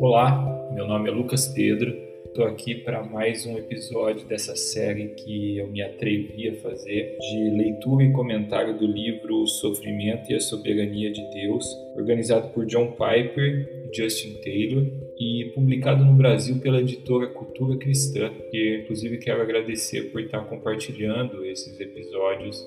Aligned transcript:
Olá, 0.00 0.70
meu 0.72 0.86
nome 0.86 1.10
é 1.10 1.12
Lucas 1.12 1.46
Pedro. 1.48 1.94
Estou 2.24 2.46
aqui 2.46 2.74
para 2.74 3.04
mais 3.04 3.44
um 3.44 3.58
episódio 3.58 4.26
dessa 4.26 4.56
série 4.56 5.08
que 5.08 5.58
eu 5.58 5.70
me 5.70 5.82
atrevi 5.82 6.48
a 6.48 6.54
fazer 6.62 7.18
de 7.20 7.50
leitura 7.50 8.04
e 8.04 8.12
comentário 8.12 8.78
do 8.78 8.86
livro 8.86 9.42
O 9.42 9.46
Sofrimento 9.46 10.32
e 10.32 10.36
a 10.36 10.40
Soberania 10.40 11.12
de 11.12 11.20
Deus, 11.34 11.66
organizado 11.94 12.48
por 12.48 12.64
John 12.64 12.92
Piper 12.92 13.90
e 13.92 13.94
Justin 13.94 14.40
Taylor 14.42 14.86
e 15.18 15.52
publicado 15.54 16.02
no 16.02 16.14
Brasil 16.14 16.58
pela 16.60 16.80
editora 16.80 17.26
Cultura 17.26 17.76
Cristã, 17.76 18.30
que 18.50 18.80
inclusive 18.82 19.18
quero 19.18 19.42
agradecer 19.42 20.10
por 20.10 20.22
estar 20.22 20.40
compartilhando 20.46 21.44
esses 21.44 21.78
episódios 21.78 22.66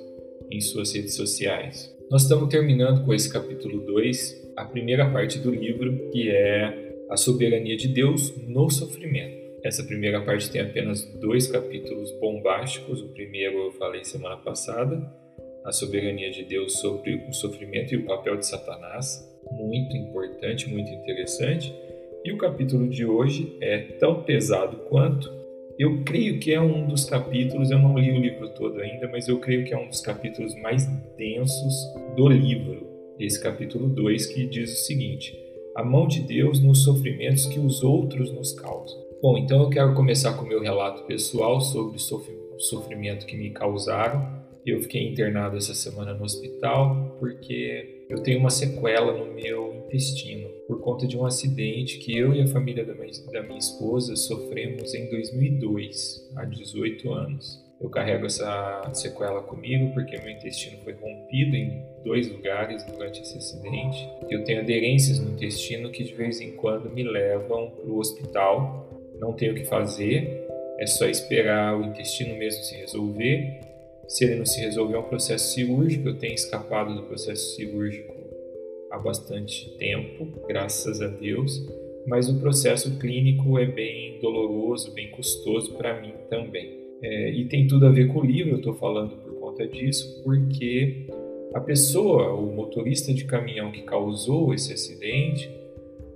em 0.52 0.62
suas 0.62 0.94
redes 0.94 1.16
sociais. 1.16 1.92
Nós 2.12 2.22
estamos 2.22 2.48
terminando 2.48 3.04
com 3.04 3.12
esse 3.12 3.28
capítulo 3.28 3.80
2, 3.88 4.54
a 4.56 4.66
primeira 4.66 5.10
parte 5.10 5.40
do 5.40 5.50
livro, 5.50 6.12
que 6.12 6.30
é 6.30 6.83
a 7.10 7.18
soberania 7.18 7.76
de 7.76 7.88
Deus 7.88 8.36
no 8.48 8.70
sofrimento. 8.70 9.44
Essa 9.64 9.84
primeira 9.84 10.22
parte 10.22 10.52
tem 10.52 10.62
apenas 10.62 11.04
dois 11.22 11.48
capítulos 11.48 12.12
bombásticos. 12.20 13.02
O 13.02 13.10
primeiro 13.10 13.58
eu 13.58 13.72
falei 13.74 14.04
semana 14.04 14.36
passada, 14.38 15.02
a 15.64 15.72
soberania 15.72 16.30
de 16.32 16.44
Deus 16.44 16.80
sobre 16.80 17.16
o 17.30 17.34
sofrimento 17.34 17.94
e 17.94 17.98
o 17.98 18.06
papel 18.06 18.38
de 18.38 18.46
Satanás. 18.46 19.26
Muito 19.52 19.96
importante, 19.96 20.70
muito 20.70 20.92
interessante. 20.92 21.74
E 22.26 22.32
o 22.32 22.38
capítulo 22.38 22.90
de 22.90 23.06
hoje 23.06 23.58
é 23.62 23.80
tão 24.00 24.24
pesado 24.24 24.78
quanto. 24.90 25.32
Eu 25.80 26.04
creio 26.04 26.40
que 26.40 26.54
é 26.54 26.62
um 26.62 26.88
dos 26.88 27.06
capítulos, 27.06 27.72
eu 27.72 27.80
não 27.80 27.98
li 27.98 28.12
o 28.12 28.20
livro 28.20 28.50
todo 28.50 28.80
ainda, 28.80 29.08
mas 29.08 29.28
eu 29.28 29.40
creio 29.40 29.66
que 29.66 29.74
é 29.74 29.78
um 29.78 29.88
dos 29.88 30.02
capítulos 30.02 30.54
mais 30.62 30.86
densos 31.18 31.74
do 32.16 32.28
livro. 32.28 32.86
Esse 33.20 33.42
capítulo 33.42 33.88
2 33.88 34.26
que 34.28 34.46
diz 34.46 34.72
o 34.72 34.86
seguinte: 34.86 35.43
a 35.76 35.84
mão 35.84 36.08
de 36.08 36.22
Deus 36.22 36.60
nos 36.60 36.84
sofrimentos 36.84 37.46
que 37.46 37.60
os 37.60 37.82
outros 37.84 38.32
nos 38.32 38.54
causam. 38.54 39.02
Bom, 39.22 39.38
então 39.38 39.64
eu 39.64 39.70
quero 39.70 39.94
começar 39.94 40.34
com 40.34 40.46
o 40.46 40.48
meu 40.48 40.62
relato 40.62 41.04
pessoal 41.04 41.62
sobre 41.62 41.98
o 41.98 42.60
sofrimento 42.60 43.26
que 43.26 43.38
me 43.38 43.52
causaram. 43.52 44.44
Eu 44.66 44.82
fiquei 44.82 45.08
internado 45.08 45.58
essa 45.58 45.74
semana 45.74 46.14
no 46.14 46.24
hospital 46.24 47.16
porque 47.20 48.06
eu 48.10 48.22
tenho 48.22 48.40
uma 48.40 48.50
sequela 48.50 49.18
no 49.18 49.34
meu 49.34 49.74
intestino 49.86 50.50
por 50.68 50.82
conta 50.82 51.08
de 51.08 51.18
um 51.18 51.26
acidente 51.26 52.00
que 52.00 52.18
eu 52.18 52.34
e 52.34 52.42
a 52.42 52.48
família 52.48 52.86
da 52.86 52.94
minha, 52.94 53.12
da 53.32 53.42
minha 53.42 53.60
esposa 53.60 54.16
sofremos 54.16 54.94
em 54.94 55.10
2002, 55.10 56.32
há 56.36 56.46
18 56.46 57.14
anos. 57.14 57.63
Eu 57.84 57.90
carrego 57.90 58.26
essa 58.26 58.82
sequela 58.94 59.42
comigo 59.42 59.94
porque 59.94 60.18
meu 60.18 60.30
intestino 60.30 60.78
foi 60.86 60.94
rompido 60.94 61.54
em 61.54 61.84
dois 62.02 62.32
lugares 62.32 62.82
durante 62.86 63.22
esse 63.22 63.38
acidente. 63.38 64.10
Eu 64.30 64.46
tenho 64.46 64.62
aderências 64.62 65.20
no 65.20 65.34
intestino 65.34 65.92
que 65.92 66.02
de 66.02 66.14
vez 66.14 66.40
em 66.40 66.54
quando 66.54 66.90
me 66.90 67.04
levam 67.04 67.72
para 67.72 67.86
o 67.86 68.00
hospital. 68.00 68.90
Não 69.20 69.34
tenho 69.34 69.52
o 69.52 69.56
que 69.56 69.66
fazer, 69.66 70.48
é 70.80 70.88
só 70.88 71.08
esperar 71.08 71.78
o 71.78 71.84
intestino 71.84 72.38
mesmo 72.38 72.64
se 72.64 72.76
resolver. 72.76 73.60
Se 74.08 74.24
ele 74.24 74.36
não 74.36 74.46
se 74.46 74.62
resolver, 74.62 74.96
é 74.96 75.00
um 75.00 75.04
processo 75.04 75.54
cirúrgico. 75.54 76.08
Eu 76.08 76.18
tenho 76.18 76.34
escapado 76.34 76.96
do 76.96 77.04
processo 77.04 77.56
cirúrgico 77.56 78.14
há 78.92 78.98
bastante 78.98 79.70
tempo, 79.78 80.26
graças 80.48 81.02
a 81.02 81.08
Deus. 81.08 81.62
Mas 82.08 82.30
o 82.30 82.40
processo 82.40 82.98
clínico 82.98 83.60
é 83.60 83.66
bem 83.66 84.20
doloroso, 84.22 84.94
bem 84.94 85.12
custoso 85.12 85.74
para 85.74 86.00
mim 86.00 86.14
também. 86.30 86.83
É, 87.04 87.32
e 87.32 87.46
tem 87.46 87.68
tudo 87.68 87.86
a 87.86 87.90
ver 87.90 88.08
com 88.08 88.20
o 88.20 88.26
livro, 88.26 88.54
eu 88.54 88.58
estou 88.58 88.74
falando 88.76 89.18
por 89.18 89.34
conta 89.38 89.68
disso, 89.68 90.24
porque 90.24 91.06
a 91.54 91.60
pessoa, 91.60 92.34
o 92.34 92.56
motorista 92.56 93.14
de 93.14 93.26
caminhão 93.26 93.74
que 93.74 93.82
causou 93.82 94.54
esse 94.54 94.72
acidente, 94.72 95.52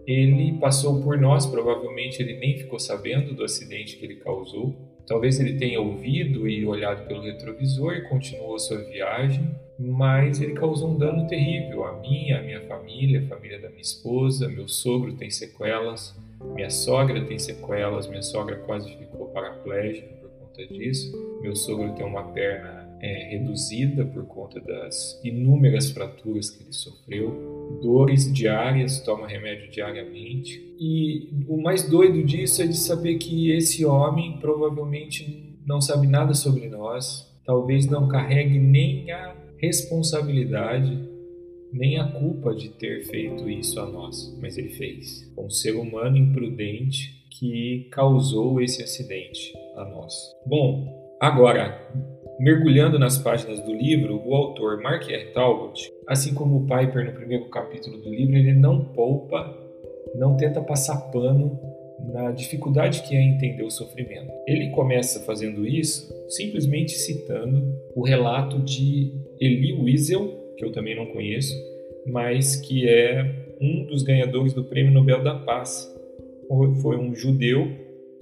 ele 0.08 0.54
passou 0.54 1.04
por 1.04 1.18
nós, 1.20 1.46
provavelmente 1.46 2.22
ele 2.22 2.38
nem 2.38 2.58
ficou 2.58 2.80
sabendo 2.80 3.34
do 3.34 3.44
acidente 3.44 3.98
que 3.98 4.06
ele 4.06 4.16
causou. 4.16 4.74
Talvez 5.06 5.40
ele 5.42 5.58
tenha 5.58 5.82
ouvido 5.82 6.48
e 6.48 6.66
olhado 6.66 7.06
pelo 7.06 7.22
retrovisor 7.22 7.94
e 7.94 8.08
continuou 8.08 8.58
sua 8.58 8.78
viagem, 8.78 9.50
mas 9.78 10.40
ele 10.40 10.54
causou 10.54 10.92
um 10.92 10.98
dano 10.98 11.28
terrível 11.28 11.84
a 11.84 12.00
mim, 12.00 12.32
a 12.32 12.42
minha 12.42 12.62
família, 12.62 13.20
a 13.20 13.28
família 13.28 13.60
da 13.60 13.70
minha 13.70 13.82
esposa, 13.82 14.48
meu 14.48 14.70
sogro 14.70 15.14
tem 15.14 15.30
sequelas, 15.30 16.18
minha 16.56 16.70
sogra 16.70 17.26
tem 17.26 17.38
sequelas, 17.38 18.08
minha 18.08 18.22
sogra 18.22 18.56
quase 18.56 18.90
ficou 18.96 19.28
paraplégica 19.28 20.27
conta 20.58 20.74
disso. 20.74 21.12
Meu 21.42 21.56
sogro 21.56 21.94
tem 21.94 22.06
uma 22.06 22.24
perna 22.32 22.90
é, 23.00 23.30
reduzida 23.30 24.04
por 24.06 24.26
conta 24.26 24.60
das 24.60 25.22
inúmeras 25.24 25.92
fraturas 25.92 26.50
que 26.50 26.64
ele 26.64 26.74
sofreu, 26.74 27.80
dores 27.82 28.32
diárias, 28.34 29.00
toma 29.02 29.28
remédio 29.28 29.70
diariamente. 29.70 30.60
E 30.80 31.30
o 31.48 31.62
mais 31.62 31.88
doido 31.88 32.24
disso 32.24 32.64
é 32.64 32.68
de 32.68 32.78
saber 32.78 33.18
que 33.18 33.52
esse 33.52 33.86
homem 33.86 34.40
provavelmente 34.40 35.56
não 35.66 35.80
sabe 35.80 36.08
nada 36.08 36.34
sobre 36.34 36.68
nós, 36.68 37.28
talvez 37.46 37.86
não 37.86 38.08
carregue 38.08 38.58
nem 38.58 39.12
a 39.12 39.36
responsabilidade, 39.58 40.98
nem 41.72 42.00
a 42.00 42.08
culpa 42.08 42.56
de 42.56 42.70
ter 42.70 43.06
feito 43.06 43.50
isso 43.50 43.80
a 43.80 43.86
nós, 43.86 44.36
mas 44.42 44.58
ele 44.58 44.70
fez. 44.70 45.32
Um 45.38 45.50
ser 45.50 45.76
humano 45.76 46.18
imprudente 46.18 47.17
que 47.32 47.88
causou 47.92 48.62
esse 48.62 48.84
acidente 48.84 49.54
a 49.76 49.86
nós. 49.86 50.14
Bom, 50.46 51.16
agora, 51.20 51.80
mergulhando 52.40 53.00
nas 53.00 53.18
páginas 53.18 53.60
do 53.62 53.74
livro, 53.74 54.22
o 54.26 54.36
autor 54.36 54.82
Mark 54.82 55.10
R. 55.10 55.32
Talbot, 55.34 55.92
assim 56.08 56.34
como 56.34 56.58
o 56.58 56.68
Piper 56.68 57.06
no 57.06 57.14
primeiro 57.14 57.50
capítulo 57.50 57.98
do 57.98 58.10
livro, 58.10 58.36
ele 58.36 58.54
não 58.54 58.86
poupa, 58.86 59.56
não 60.16 60.38
tenta 60.38 60.62
passar 60.62 61.12
pano 61.12 61.60
na 62.14 62.32
dificuldade 62.32 63.02
que 63.04 63.16
é 63.16 63.22
entender 63.22 63.64
o 63.64 63.72
sofrimento. 63.72 64.32
Ele 64.46 64.70
começa 64.70 65.24
fazendo 65.26 65.66
isso 65.66 66.16
simplesmente 66.30 66.92
citando 66.92 67.76
o 67.96 68.04
relato 68.04 68.60
de 68.60 69.14
Elie 69.40 69.74
Wiesel, 69.74 70.54
que 70.58 70.64
eu 70.64 70.72
também 70.72 70.96
não 70.96 71.08
conheço, 71.08 71.56
mas 72.06 72.56
que 72.56 72.88
é 72.88 73.48
um 73.60 73.86
dos 73.86 74.04
ganhadores 74.04 74.54
do 74.54 74.64
Prêmio 74.64 74.92
Nobel 74.92 75.24
da 75.24 75.36
Paz 75.36 75.94
foi 76.82 76.98
um 76.98 77.14
judeu 77.14 77.68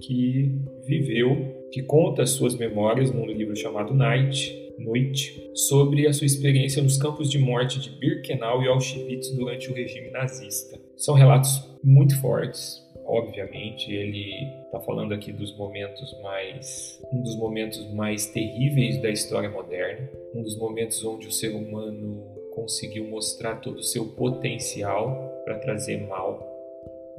que 0.00 0.52
viveu, 0.86 1.66
que 1.72 1.82
conta 1.82 2.22
as 2.22 2.30
suas 2.30 2.54
memórias 2.54 3.10
num 3.10 3.26
livro 3.26 3.56
chamado 3.56 3.94
Night, 3.94 4.64
Noite, 4.78 5.50
sobre 5.54 6.06
a 6.06 6.12
sua 6.12 6.26
experiência 6.26 6.82
nos 6.82 6.98
campos 6.98 7.30
de 7.30 7.38
morte 7.38 7.80
de 7.80 7.90
Birkenau 7.90 8.62
e 8.62 8.68
Auschwitz 8.68 9.30
durante 9.30 9.70
o 9.70 9.74
regime 9.74 10.10
nazista. 10.10 10.78
São 10.96 11.14
relatos 11.14 11.62
muito 11.82 12.20
fortes, 12.20 12.86
obviamente, 13.06 13.90
ele 13.92 14.32
está 14.66 14.80
falando 14.80 15.14
aqui 15.14 15.32
dos 15.32 15.56
momentos 15.56 16.14
mais, 16.22 17.00
um 17.12 17.22
dos 17.22 17.36
momentos 17.36 17.90
mais 17.94 18.26
terríveis 18.26 19.00
da 19.00 19.10
história 19.10 19.48
moderna, 19.48 20.10
um 20.34 20.42
dos 20.42 20.58
momentos 20.58 21.02
onde 21.04 21.26
o 21.26 21.32
ser 21.32 21.54
humano 21.54 22.22
conseguiu 22.54 23.04
mostrar 23.04 23.56
todo 23.56 23.78
o 23.78 23.82
seu 23.82 24.06
potencial 24.06 25.42
para 25.44 25.58
trazer 25.58 26.06
mal 26.06 26.45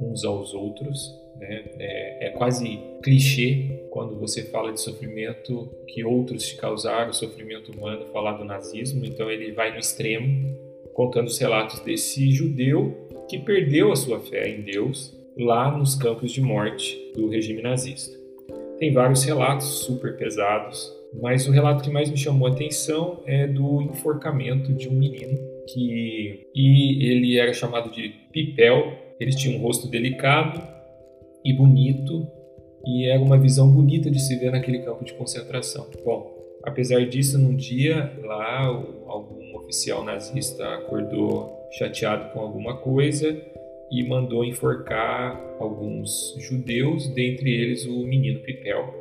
uns 0.00 0.24
aos 0.24 0.54
outros. 0.54 1.14
Né? 1.38 1.64
É, 1.78 2.26
é, 2.26 2.30
quase 2.30 2.78
clichê 3.02 3.86
quando 3.90 4.18
você 4.18 4.42
fala 4.44 4.72
de 4.72 4.80
sofrimento 4.80 5.70
que 5.86 6.04
outros 6.04 6.46
te 6.46 6.56
causaram, 6.56 7.12
sofrimento 7.12 7.72
humano, 7.72 8.06
falar 8.06 8.32
do 8.32 8.44
nazismo. 8.44 9.04
Então 9.04 9.30
ele 9.30 9.52
vai 9.52 9.72
no 9.72 9.78
extremo, 9.78 10.56
contando 10.94 11.26
os 11.26 11.38
relatos 11.38 11.80
desse 11.80 12.30
judeu 12.30 13.08
que 13.28 13.38
perdeu 13.38 13.92
a 13.92 13.96
sua 13.96 14.20
fé 14.20 14.48
em 14.48 14.62
Deus 14.62 15.16
lá 15.38 15.76
nos 15.76 15.94
campos 15.94 16.32
de 16.32 16.40
morte 16.40 16.98
do 17.14 17.28
regime 17.28 17.62
nazista. 17.62 18.18
Tem 18.78 18.92
vários 18.92 19.22
relatos 19.24 19.66
super 19.84 20.16
pesados, 20.16 20.92
mas 21.20 21.46
o 21.46 21.52
relato 21.52 21.82
que 21.82 21.90
mais 21.90 22.10
me 22.10 22.16
chamou 22.16 22.48
a 22.48 22.52
atenção 22.52 23.22
é 23.26 23.46
do 23.46 23.82
enforcamento 23.82 24.72
de 24.72 24.88
um 24.88 24.94
menino 24.94 25.38
que 25.72 26.46
e 26.54 27.12
ele 27.12 27.38
era 27.38 27.52
chamado 27.52 27.90
de 27.90 28.08
Pipel 28.32 29.07
eles 29.20 29.34
tinham 29.34 29.58
um 29.58 29.62
rosto 29.62 29.88
delicado 29.88 30.62
e 31.44 31.52
bonito, 31.52 32.26
e 32.86 33.06
era 33.06 33.20
uma 33.20 33.38
visão 33.38 33.70
bonita 33.70 34.10
de 34.10 34.20
se 34.20 34.36
ver 34.36 34.52
naquele 34.52 34.80
campo 34.80 35.04
de 35.04 35.12
concentração. 35.14 35.86
Bom, 36.04 36.32
apesar 36.62 37.06
disso, 37.06 37.38
num 37.38 37.54
dia 37.54 38.12
lá, 38.22 38.66
algum 39.06 39.56
oficial 39.56 40.04
nazista 40.04 40.64
acordou 40.74 41.68
chateado 41.72 42.32
com 42.32 42.40
alguma 42.40 42.76
coisa 42.76 43.36
e 43.90 44.06
mandou 44.06 44.44
enforcar 44.44 45.40
alguns 45.58 46.34
judeus, 46.38 47.08
dentre 47.08 47.50
eles 47.50 47.84
o 47.86 48.06
menino 48.06 48.40
Pipel. 48.40 48.94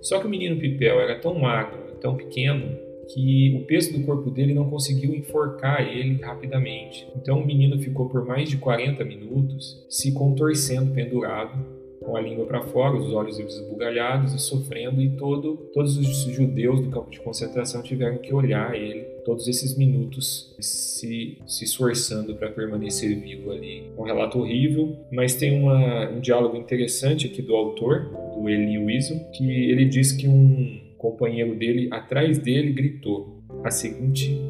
Só 0.00 0.18
que 0.18 0.26
o 0.26 0.30
menino 0.30 0.56
Pipel 0.56 1.00
era 1.00 1.18
tão 1.20 1.38
magro, 1.38 1.96
tão 2.00 2.16
pequeno, 2.16 2.76
que 3.08 3.54
o 3.56 3.66
peso 3.66 3.92
do 3.92 4.04
corpo 4.04 4.30
dele 4.30 4.54
não 4.54 4.68
conseguiu 4.68 5.14
enforcar 5.14 5.82
ele 5.82 6.20
rapidamente. 6.20 7.06
Então 7.16 7.40
o 7.40 7.46
menino 7.46 7.78
ficou 7.78 8.08
por 8.08 8.24
mais 8.24 8.48
de 8.48 8.56
40 8.56 9.04
minutos 9.04 9.84
se 9.88 10.12
contorcendo 10.12 10.92
pendurado, 10.92 11.82
com 12.02 12.16
a 12.16 12.20
língua 12.20 12.44
para 12.46 12.62
fora, 12.62 12.96
os 12.96 13.12
olhos 13.12 13.38
esbugalhados 13.38 14.34
e 14.34 14.38
sofrendo, 14.38 15.00
e 15.00 15.10
todo, 15.10 15.56
todos 15.72 15.96
os 15.96 16.34
judeus 16.34 16.80
do 16.80 16.90
campo 16.90 17.10
de 17.10 17.20
concentração 17.20 17.82
tiveram 17.82 18.18
que 18.18 18.34
olhar 18.34 18.74
ele 18.74 19.02
todos 19.24 19.46
esses 19.46 19.76
minutos 19.76 20.54
se, 20.58 21.38
se 21.46 21.64
esforçando 21.64 22.34
para 22.34 22.50
permanecer 22.50 23.18
vivo 23.20 23.52
ali. 23.52 23.84
Um 23.96 24.02
relato 24.02 24.38
horrível, 24.38 24.96
mas 25.12 25.34
tem 25.34 25.60
uma, 25.60 26.10
um 26.10 26.20
diálogo 26.20 26.56
interessante 26.56 27.26
aqui 27.26 27.40
do 27.40 27.54
autor, 27.54 28.10
do 28.34 28.48
Eli 28.48 28.78
Wiesel, 28.78 29.18
que 29.32 29.48
ele 29.48 29.84
diz 29.84 30.12
que 30.12 30.26
um 30.26 30.80
companheiro 31.02 31.56
dele, 31.56 31.88
atrás 31.90 32.38
dele, 32.38 32.72
gritou 32.72 33.42
a 33.64 33.70
seguinte 33.70 34.40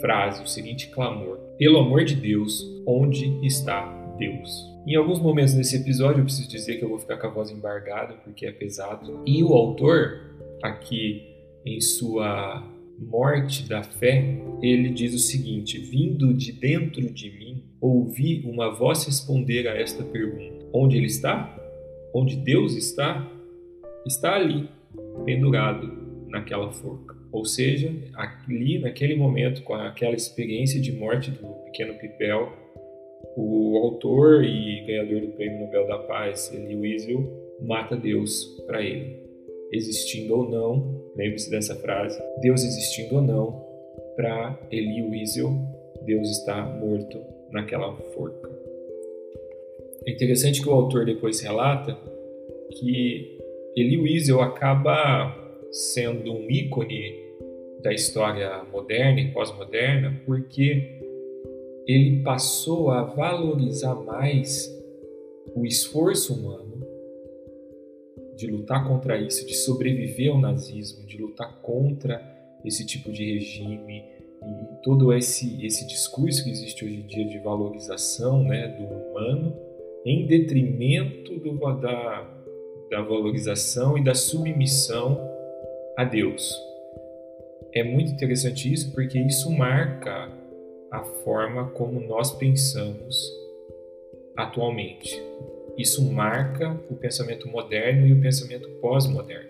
frase, 0.00 0.42
o 0.42 0.46
seguinte 0.46 0.88
clamor: 0.90 1.38
Pelo 1.58 1.78
amor 1.78 2.04
de 2.04 2.14
Deus, 2.14 2.64
onde 2.86 3.44
está 3.44 3.84
Deus? 4.16 4.70
Em 4.86 4.94
alguns 4.94 5.20
momentos 5.20 5.54
desse 5.54 5.76
episódio 5.76 6.20
eu 6.20 6.24
preciso 6.24 6.48
dizer 6.48 6.76
que 6.76 6.84
eu 6.84 6.88
vou 6.88 6.98
ficar 6.98 7.16
com 7.16 7.26
a 7.26 7.30
voz 7.30 7.50
embargada 7.50 8.14
porque 8.24 8.46
é 8.46 8.52
pesado. 8.52 9.22
E 9.26 9.42
o 9.42 9.52
autor, 9.52 10.20
aqui 10.62 11.22
em 11.64 11.80
sua 11.80 12.68
morte 12.98 13.68
da 13.68 13.82
fé, 13.82 14.38
ele 14.62 14.88
diz 14.90 15.14
o 15.14 15.18
seguinte: 15.18 15.78
Vindo 15.78 16.32
de 16.32 16.52
dentro 16.52 17.12
de 17.12 17.30
mim, 17.30 17.64
ouvi 17.80 18.42
uma 18.44 18.70
voz 18.70 19.04
responder 19.04 19.66
a 19.66 19.74
esta 19.74 20.04
pergunta: 20.04 20.64
Onde 20.72 20.96
ele 20.96 21.06
está? 21.06 21.58
Onde 22.14 22.36
Deus 22.36 22.76
está? 22.76 23.28
Está 24.04 24.34
ali, 24.34 24.68
pendurado 25.24 26.02
naquela 26.28 26.72
forca. 26.72 27.16
Ou 27.30 27.44
seja, 27.44 27.90
ali 28.14 28.78
naquele 28.78 29.14
momento, 29.14 29.62
com 29.62 29.74
aquela 29.74 30.14
experiência 30.14 30.80
de 30.80 30.92
morte 30.92 31.30
do 31.30 31.46
pequeno 31.64 31.94
Pipel, 31.94 32.52
o 33.36 33.78
autor 33.78 34.44
e 34.44 34.84
ganhador 34.86 35.20
do 35.22 35.28
Prêmio 35.28 35.60
Nobel 35.60 35.86
da 35.86 35.98
Paz, 35.98 36.52
Elie 36.52 36.76
Wiesel, 36.76 37.24
mata 37.62 37.96
Deus 37.96 38.44
para 38.66 38.82
ele. 38.82 39.22
Existindo 39.72 40.36
ou 40.36 40.50
não, 40.50 41.02
lembre-se 41.16 41.50
dessa 41.50 41.74
frase, 41.76 42.22
Deus 42.40 42.62
existindo 42.62 43.16
ou 43.16 43.22
não, 43.22 43.64
para 44.16 44.58
Elie 44.70 45.02
Wiesel, 45.02 45.50
Deus 46.04 46.28
está 46.28 46.62
morto 46.66 47.18
naquela 47.50 47.96
forca. 48.14 48.50
É 50.04 50.10
interessante 50.10 50.60
que 50.60 50.68
o 50.68 50.72
autor 50.72 51.06
depois 51.06 51.40
relata 51.40 51.96
que 52.78 53.38
Elie 53.74 53.98
Wiesel 53.98 54.42
acaba 54.42 55.34
sendo 55.70 56.30
um 56.30 56.50
ícone 56.50 57.22
da 57.82 57.92
história 57.92 58.62
moderna 58.70 59.20
e 59.20 59.32
pós-moderna 59.32 60.20
porque 60.26 61.00
ele 61.86 62.22
passou 62.22 62.90
a 62.90 63.02
valorizar 63.02 63.94
mais 63.94 64.70
o 65.54 65.64
esforço 65.64 66.34
humano 66.34 66.86
de 68.36 68.46
lutar 68.46 68.86
contra 68.86 69.18
isso, 69.18 69.46
de 69.46 69.54
sobreviver 69.54 70.30
ao 70.30 70.38
nazismo, 70.38 71.06
de 71.06 71.16
lutar 71.16 71.60
contra 71.62 72.20
esse 72.64 72.86
tipo 72.86 73.10
de 73.10 73.34
regime 73.34 74.04
e 74.42 74.82
todo 74.82 75.12
esse 75.12 75.64
esse 75.64 75.86
discurso 75.86 76.44
que 76.44 76.50
existe 76.50 76.84
hoje 76.84 76.96
em 76.96 77.06
dia 77.06 77.24
de 77.24 77.38
valorização, 77.38 78.44
né, 78.44 78.68
do 78.68 78.84
humano 78.84 79.56
em 80.04 80.26
detrimento 80.26 81.38
do, 81.38 81.56
da, 81.80 82.41
da 82.92 83.00
valorização 83.00 83.96
e 83.96 84.04
da 84.04 84.14
submissão 84.14 85.18
a 85.96 86.04
Deus. 86.04 86.54
É 87.72 87.82
muito 87.82 88.12
interessante 88.12 88.70
isso 88.70 88.92
porque 88.92 89.18
isso 89.18 89.50
marca 89.50 90.30
a 90.90 91.02
forma 91.02 91.70
como 91.70 91.98
nós 92.00 92.36
pensamos 92.36 93.16
atualmente. 94.36 95.18
Isso 95.78 96.04
marca 96.12 96.78
o 96.90 96.94
pensamento 96.94 97.48
moderno 97.48 98.06
e 98.06 98.12
o 98.12 98.20
pensamento 98.20 98.68
pós-moderno. 98.82 99.48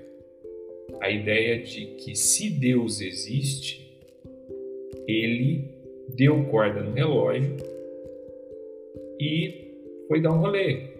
A 1.01 1.11
ideia 1.11 1.61
de 1.61 1.87
que 1.97 2.15
se 2.15 2.49
Deus 2.49 3.01
existe, 3.01 4.01
ele 5.05 5.69
deu 6.15 6.45
corda 6.45 6.81
no 6.81 6.93
relógio 6.93 7.57
e 9.19 10.07
foi 10.07 10.21
dar 10.21 10.33
um 10.33 10.39
rolê. 10.39 10.92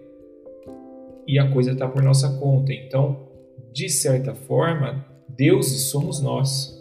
E 1.27 1.39
a 1.39 1.51
coisa 1.51 1.71
está 1.71 1.87
por 1.87 2.03
nossa 2.03 2.37
conta. 2.39 2.73
Então, 2.73 3.27
de 3.71 3.89
certa 3.89 4.33
forma, 4.33 5.05
deuses 5.27 5.89
somos 5.89 6.21
nós. 6.21 6.79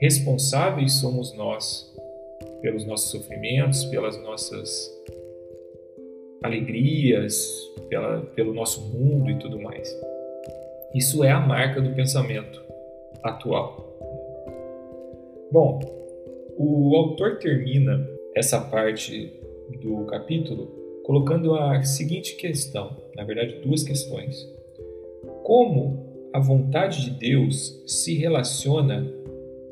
Responsáveis 0.00 0.94
somos 0.94 1.34
nós 1.36 1.92
pelos 2.60 2.84
nossos 2.86 3.10
sofrimentos, 3.10 3.84
pelas 3.86 4.20
nossas 4.22 4.90
alegrias, 6.42 7.46
pela, 7.88 8.20
pelo 8.34 8.54
nosso 8.54 8.80
mundo 8.96 9.30
e 9.30 9.38
tudo 9.38 9.60
mais. 9.60 9.88
Isso 10.94 11.22
é 11.24 11.30
a 11.30 11.40
marca 11.40 11.80
do 11.80 11.94
pensamento 11.94 12.62
atual. 13.22 13.88
Bom, 15.50 15.80
o 16.56 16.96
autor 16.96 17.38
termina 17.38 18.08
essa 18.34 18.60
parte 18.60 19.32
do 19.82 20.04
capítulo 20.06 20.68
colocando 21.08 21.54
a 21.54 21.82
seguinte 21.84 22.36
questão, 22.36 22.94
na 23.16 23.24
verdade, 23.24 23.62
duas 23.64 23.82
questões. 23.82 24.46
Como 25.42 26.28
a 26.34 26.38
vontade 26.38 27.02
de 27.02 27.10
Deus 27.12 27.82
se 27.86 28.14
relaciona 28.18 29.10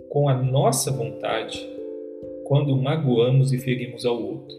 com 0.08 0.30
a 0.30 0.34
nossa 0.34 0.90
vontade 0.90 1.62
quando 2.46 2.74
magoamos 2.74 3.52
e 3.52 3.58
ferimos 3.58 4.06
ao 4.06 4.18
outro? 4.18 4.56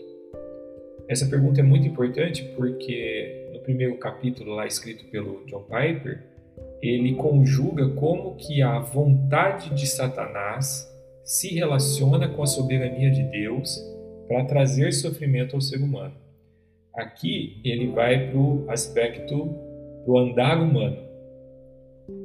Essa 1.10 1.26
pergunta 1.26 1.62
é 1.62 1.64
muito 1.64 1.88
importante 1.88 2.44
porque 2.56 3.50
no 3.54 3.60
primeiro 3.62 3.98
capítulo 3.98 4.54
lá 4.54 4.68
escrito 4.68 5.04
pelo 5.06 5.44
John 5.48 5.64
Piper, 5.64 6.26
ele 6.80 7.16
conjuga 7.16 7.90
como 7.90 8.36
que 8.36 8.62
a 8.62 8.78
vontade 8.78 9.74
de 9.74 9.88
Satanás 9.88 10.88
se 11.24 11.56
relaciona 11.56 12.30
com 12.30 12.44
a 12.44 12.46
soberania 12.46 13.10
de 13.10 13.24
Deus 13.24 13.84
para 14.28 14.46
trazer 14.46 14.94
sofrimento 14.94 15.56
ao 15.56 15.62
ser 15.62 15.78
humano. 15.78 16.27
Aqui 16.98 17.62
ele 17.64 17.88
vai 17.92 18.28
para 18.28 18.40
o 18.40 18.66
aspecto 18.72 19.56
do 20.04 20.18
andar 20.18 20.60
humano, 20.60 20.98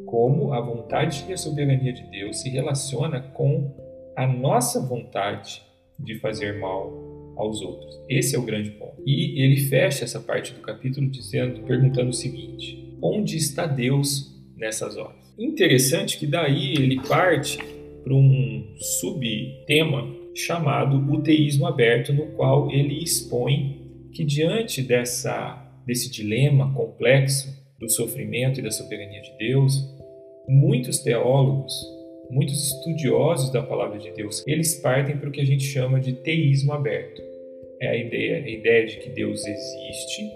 como 0.07 0.55
a 0.55 0.61
vontade 0.63 1.27
e 1.29 1.33
a 1.35 1.37
soberania 1.37 1.93
de 1.93 2.03
Deus 2.05 2.41
se 2.41 2.49
relaciona 2.49 3.21
com 3.21 3.71
a 4.17 4.27
nossa 4.27 4.81
vontade 4.81 5.63
de 5.99 6.19
fazer 6.19 6.59
mal 6.59 6.91
aos 7.37 7.61
outros. 7.61 8.01
Esse 8.09 8.35
é 8.35 8.39
o 8.39 8.43
grande 8.43 8.71
ponto. 8.71 9.03
E 9.05 9.43
ele 9.43 9.59
fecha 9.59 10.05
essa 10.05 10.21
parte 10.21 10.55
do 10.55 10.61
capítulo 10.61 11.07
dizendo, 11.11 11.61
perguntando 11.65 12.09
o 12.09 12.15
seguinte: 12.15 12.97
onde 13.03 13.37
está 13.37 13.67
Deus 13.67 14.43
nessas 14.57 14.97
horas? 14.97 15.35
Interessante 15.39 16.19
que 16.19 16.27
daí 16.27 16.73
ele 16.75 16.99
parte 17.07 17.59
para 18.03 18.15
um 18.15 18.75
subtema 18.77 20.09
chamado 20.35 20.97
o 21.13 21.21
teísmo 21.21 21.67
aberto, 21.67 22.13
no 22.13 22.29
qual 22.29 22.71
ele 22.71 23.03
expõe 23.03 23.81
que 24.13 24.25
diante 24.25 24.83
dessa 24.83 25.59
desse 25.87 26.11
dilema 26.11 26.73
complexo 26.75 27.49
do 27.81 27.89
sofrimento 27.89 28.61
e 28.61 28.63
da 28.63 28.71
soberania 28.71 29.21
de 29.21 29.37
Deus, 29.37 29.75
muitos 30.49 31.01
teólogos 31.01 31.75
muitos 32.33 32.73
estudiosos 32.73 33.53
da 33.53 33.63
palavra 33.63 33.99
de 33.99 34.11
Deus, 34.13 34.43
eles 34.47 34.75
partem 34.77 35.19
para 35.19 35.29
o 35.29 35.33
que 35.33 35.41
a 35.41 35.45
gente 35.45 35.65
chama 35.65 36.01
de 36.01 36.15
teísmo 36.15 36.73
aberto. 36.73 37.23
É 37.81 37.89
a 37.89 37.97
ideia, 37.97 38.37
a 38.43 38.49
ideia 38.49 38.87
de 38.87 38.97
que 38.97 39.11
Deus 39.11 39.47
existe, 39.47 40.31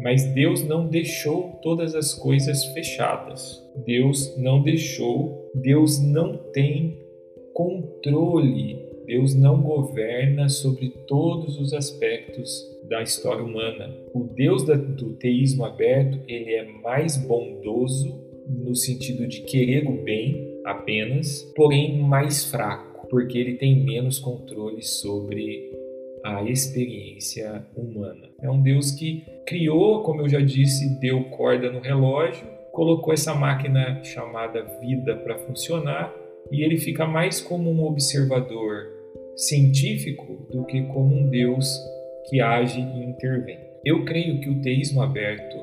mas 0.00 0.24
Deus 0.34 0.64
não 0.64 0.88
deixou 0.88 1.60
todas 1.62 1.94
as 1.94 2.14
coisas 2.14 2.64
fechadas. 2.72 3.62
Deus 3.86 4.36
não 4.38 4.60
deixou, 4.62 5.50
Deus 5.54 6.02
não 6.02 6.36
tem 6.52 6.98
controle, 7.54 8.89
Deus 9.06 9.34
não 9.34 9.60
governa 9.60 10.48
sobre 10.48 10.90
todos 11.06 11.58
os 11.58 11.72
aspectos 11.72 12.68
da 12.88 13.02
história 13.02 13.42
humana. 13.42 13.94
O 14.14 14.24
Deus 14.24 14.64
do 14.64 15.12
teísmo 15.14 15.64
aberto, 15.64 16.18
ele 16.26 16.52
é 16.54 16.64
mais 16.82 17.16
bondoso 17.16 18.20
no 18.48 18.74
sentido 18.74 19.26
de 19.26 19.42
querer 19.42 19.86
o 19.86 20.02
bem 20.02 20.58
apenas, 20.64 21.42
porém 21.54 21.98
mais 22.00 22.44
fraco, 22.44 23.06
porque 23.08 23.38
ele 23.38 23.54
tem 23.54 23.84
menos 23.84 24.18
controle 24.18 24.82
sobre 24.82 25.70
a 26.24 26.42
experiência 26.44 27.64
humana. 27.76 28.28
É 28.42 28.50
um 28.50 28.60
Deus 28.60 28.90
que 28.90 29.24
criou, 29.46 30.02
como 30.02 30.22
eu 30.22 30.28
já 30.28 30.40
disse, 30.40 31.00
deu 31.00 31.24
corda 31.30 31.70
no 31.70 31.80
relógio, 31.80 32.46
colocou 32.72 33.12
essa 33.12 33.34
máquina 33.34 34.02
chamada 34.04 34.62
vida 34.80 35.16
para 35.16 35.38
funcionar 35.38 36.14
e 36.50 36.62
ele 36.62 36.78
fica 36.78 37.06
mais 37.06 37.40
como 37.40 37.70
um 37.70 37.84
observador 37.84 38.88
científico 39.36 40.46
do 40.50 40.64
que 40.64 40.82
como 40.82 41.16
um 41.16 41.28
Deus 41.28 41.66
que 42.28 42.40
age 42.40 42.80
e 42.80 43.04
intervém. 43.04 43.58
Eu 43.84 44.04
creio 44.04 44.40
que 44.40 44.50
o 44.50 44.60
teísmo 44.60 45.02
aberto, 45.02 45.56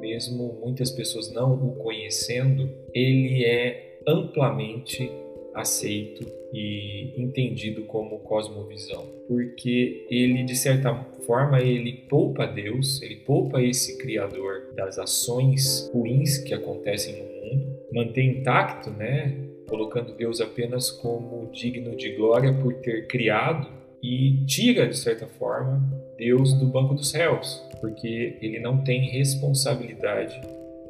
mesmo 0.00 0.58
muitas 0.60 0.90
pessoas 0.90 1.32
não 1.32 1.54
o 1.54 1.76
conhecendo, 1.76 2.68
ele 2.92 3.44
é 3.44 3.98
amplamente 4.06 5.10
aceito 5.54 6.26
e 6.52 7.14
entendido 7.16 7.82
como 7.84 8.18
cosmovisão, 8.20 9.06
porque 9.26 10.06
ele 10.10 10.44
de 10.44 10.54
certa 10.54 10.94
forma 11.26 11.60
ele 11.60 11.92
poupa 12.08 12.46
Deus, 12.46 13.00
ele 13.02 13.16
poupa 13.16 13.62
esse 13.62 13.98
criador 13.98 14.72
das 14.74 14.98
ações 14.98 15.90
ruins 15.92 16.38
que 16.38 16.54
acontecem 16.54 17.16
no 17.16 17.24
mundo, 17.24 17.76
mantém 17.92 18.38
intacto, 18.38 18.90
né, 18.90 19.34
colocando 19.68 20.14
Deus 20.14 20.40
apenas 20.40 20.90
como 20.90 21.50
digno 21.52 21.96
de 21.96 22.14
glória 22.16 22.52
por 22.54 22.74
ter 22.74 23.06
criado 23.06 23.68
e 24.02 24.44
tira, 24.46 24.86
de 24.86 24.96
certa 24.96 25.26
forma, 25.26 25.82
Deus 26.16 26.52
do 26.54 26.66
banco 26.66 26.94
dos 26.94 27.12
réus, 27.12 27.62
porque 27.80 28.38
ele 28.40 28.60
não 28.60 28.82
tem 28.84 29.10
responsabilidade 29.10 30.40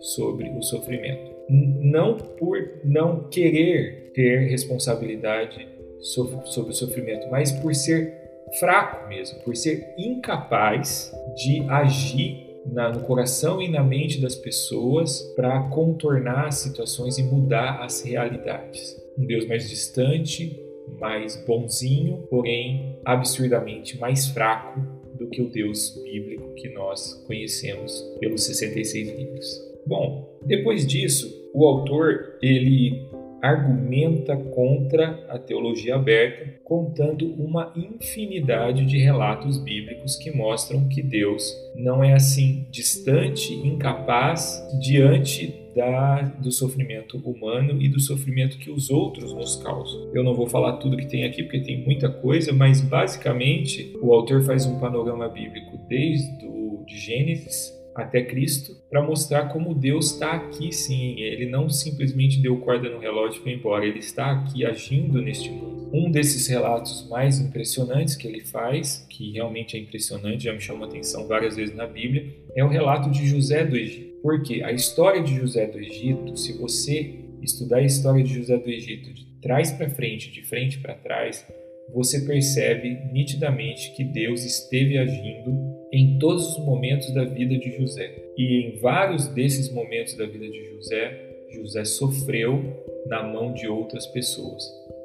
sobre 0.01 0.51
o 0.51 0.63
sofrimento. 0.63 1.35
Não 1.49 2.17
por 2.17 2.59
não 2.85 3.29
querer 3.29 4.13
ter 4.15 4.49
responsabilidade 4.49 5.67
sobre 6.01 6.71
o 6.71 6.73
sofrimento, 6.73 7.29
mas 7.31 7.53
por 7.53 7.75
ser 7.75 8.27
fraco 8.59 9.09
mesmo, 9.09 9.41
por 9.41 9.57
ser 9.57 9.95
incapaz 9.97 11.13
de 11.35 11.61
agir 11.69 12.46
na, 12.73 12.91
no 12.91 13.01
coração 13.01 13.61
e 13.61 13.69
na 13.69 13.83
mente 13.83 14.21
das 14.21 14.35
pessoas 14.35 15.23
para 15.35 15.69
contornar 15.69 16.49
as 16.49 16.57
situações 16.57 17.19
e 17.19 17.23
mudar 17.23 17.83
as 17.83 18.03
realidades. 18.03 18.97
Um 19.19 19.27
Deus 19.27 19.47
mais 19.47 19.69
distante, 19.69 20.61
mais 21.01 21.37
bonzinho, 21.47 22.27
porém 22.29 22.99
absurdamente 23.05 23.99
mais 23.99 24.27
fraco 24.29 24.81
do 25.15 25.29
que 25.29 25.41
o 25.41 25.49
Deus 25.49 26.01
bíblico 26.05 26.55
que 26.55 26.69
nós 26.69 27.15
conhecemos 27.27 28.03
pelos 28.21 28.45
66 28.45 29.09
livros. 29.17 29.77
Bom, 29.87 30.39
depois 30.45 30.87
disso, 30.87 31.51
o 31.55 31.65
autor 31.65 32.37
ele 32.43 33.09
argumenta 33.43 34.37
contra 34.37 35.25
a 35.29 35.39
teologia 35.39 35.97
aberta, 35.97 36.61
contando 36.65 37.27
uma 37.35 37.73
infinidade 37.77 38.85
de 38.85 38.99
relatos 38.99 39.59
bíblicos 39.59 40.17
que 40.17 40.31
mostram 40.31 40.89
que 40.89 41.03
Deus 41.03 41.55
não 41.75 42.03
é 42.03 42.15
assim 42.15 42.67
distante, 42.71 43.53
incapaz 43.53 44.63
diante 44.81 45.67
da, 45.77 46.23
do 46.23 46.51
sofrimento 46.51 47.19
humano 47.19 47.81
e 47.81 47.89
do 47.89 48.01
sofrimento 48.01 48.59
que 48.59 48.71
os 48.71 48.89
outros 48.89 49.33
nos 49.35 49.57
causam. 49.57 50.11
Eu 50.15 50.25
não 50.25 50.35
vou 50.35 50.47
falar 50.47 50.79
tudo 50.79 50.97
que 50.97 51.07
tem 51.07 51.25
aqui 51.25 51.43
porque 51.43 51.61
tem 51.61 51.85
muita 51.85 52.09
coisa, 52.09 52.53
mas 52.53 52.81
basicamente 52.81 53.95
o 54.01 54.13
autor 54.13 54.43
faz 54.43 54.65
um 54.65 54.81
panorama 54.81 55.29
bíblico 55.29 55.79
desde 55.87 56.47
o 56.47 56.83
de 56.87 56.97
Gênesis 56.99 57.76
até 57.97 58.23
Cristo 58.23 58.77
para 58.91 59.03
mostrar 59.03 59.49
como 59.49 59.75
Deus 59.75 60.13
está 60.13 60.33
aqui 60.33 60.73
sim. 60.73 61.19
Ele 61.21 61.47
não 61.47 61.69
simplesmente 61.69 62.41
deu 62.41 62.59
corda 62.59 62.89
no 62.89 62.99
relógio 62.99 63.41
e 63.41 63.43
foi 63.43 63.53
embora, 63.53 63.87
ele 63.87 63.99
está 63.99 64.31
aqui 64.33 64.65
agindo 64.65 65.21
neste 65.21 65.51
mundo. 65.51 65.91
Um 65.93 66.11
desses 66.11 66.47
relatos 66.47 67.09
mais 67.09 67.41
impressionantes 67.41 68.17
que 68.17 68.27
ele 68.27 68.41
faz, 68.41 69.07
que 69.09 69.33
realmente 69.33 69.77
é 69.77 69.81
impressionante, 69.81 70.45
já 70.45 70.53
me 70.53 70.61
chamou 70.61 70.85
a 70.85 70.89
atenção 70.89 71.27
várias 71.27 71.57
vezes 71.57 71.75
na 71.75 71.87
Bíblia, 71.87 72.35
é 72.55 72.65
o 72.65 72.69
relato 72.69 73.11
de 73.11 73.27
José 73.27 73.65
do 73.65 73.77
Egito. 73.77 74.21
Porque 74.23 74.63
a 74.63 74.73
história 74.73 75.23
de 75.23 75.37
José 75.37 75.67
do 75.67 75.79
Egito, 75.79 76.37
se 76.37 76.53
você 76.55 77.15
estudar 77.43 77.79
a 77.79 77.83
história 77.83 78.23
de 78.23 78.35
José 78.35 78.57
do 78.57 78.69
Egito 78.69 79.13
de 79.13 79.25
trás 79.41 79.71
para 79.71 79.89
frente, 79.89 80.33
de 80.33 80.43
frente 80.43 80.79
para 80.79 80.95
trás, 80.95 81.47
você 81.95 82.21
percebe 82.23 82.99
nitidamente 83.13 83.95
que 83.95 84.03
Deus 84.03 84.45
esteve 84.45 84.99
agindo 84.99 85.76
em 85.97 86.19
todos 86.19 86.51
os 86.51 86.65
momentos 86.65 87.13
da 87.15 87.25
vida 87.25 87.57
de 87.57 87.75
José. 87.79 88.15
E 88.37 88.67
em 88.67 88.79
vários 88.79 89.29
desses 89.29 89.73
momentos 89.73 90.15
da 90.15 90.27
vida 90.27 90.47
de 90.47 90.65
José, 90.75 91.47
José 91.51 91.85
sofreu 91.85 92.63
na 93.07 93.23
mão 93.23 93.55
de 93.55 93.67
outras 93.67 94.07
pessoas. 94.09 94.63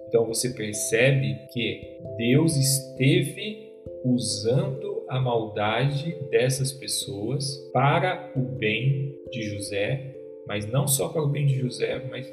Então 0.09 0.25
você 0.25 0.49
percebe 0.49 1.37
que 1.53 1.81
Deus 2.17 2.57
esteve 2.57 3.71
usando 4.03 5.05
a 5.07 5.17
maldade 5.19 6.13
dessas 6.29 6.73
pessoas 6.73 7.57
para 7.71 8.29
o 8.35 8.41
bem 8.41 9.15
de 9.31 9.43
José, 9.43 10.13
mas 10.45 10.69
não 10.69 10.87
só 10.87 11.07
para 11.07 11.23
o 11.23 11.29
bem 11.29 11.45
de 11.45 11.57
José, 11.59 12.05
mas 12.09 12.27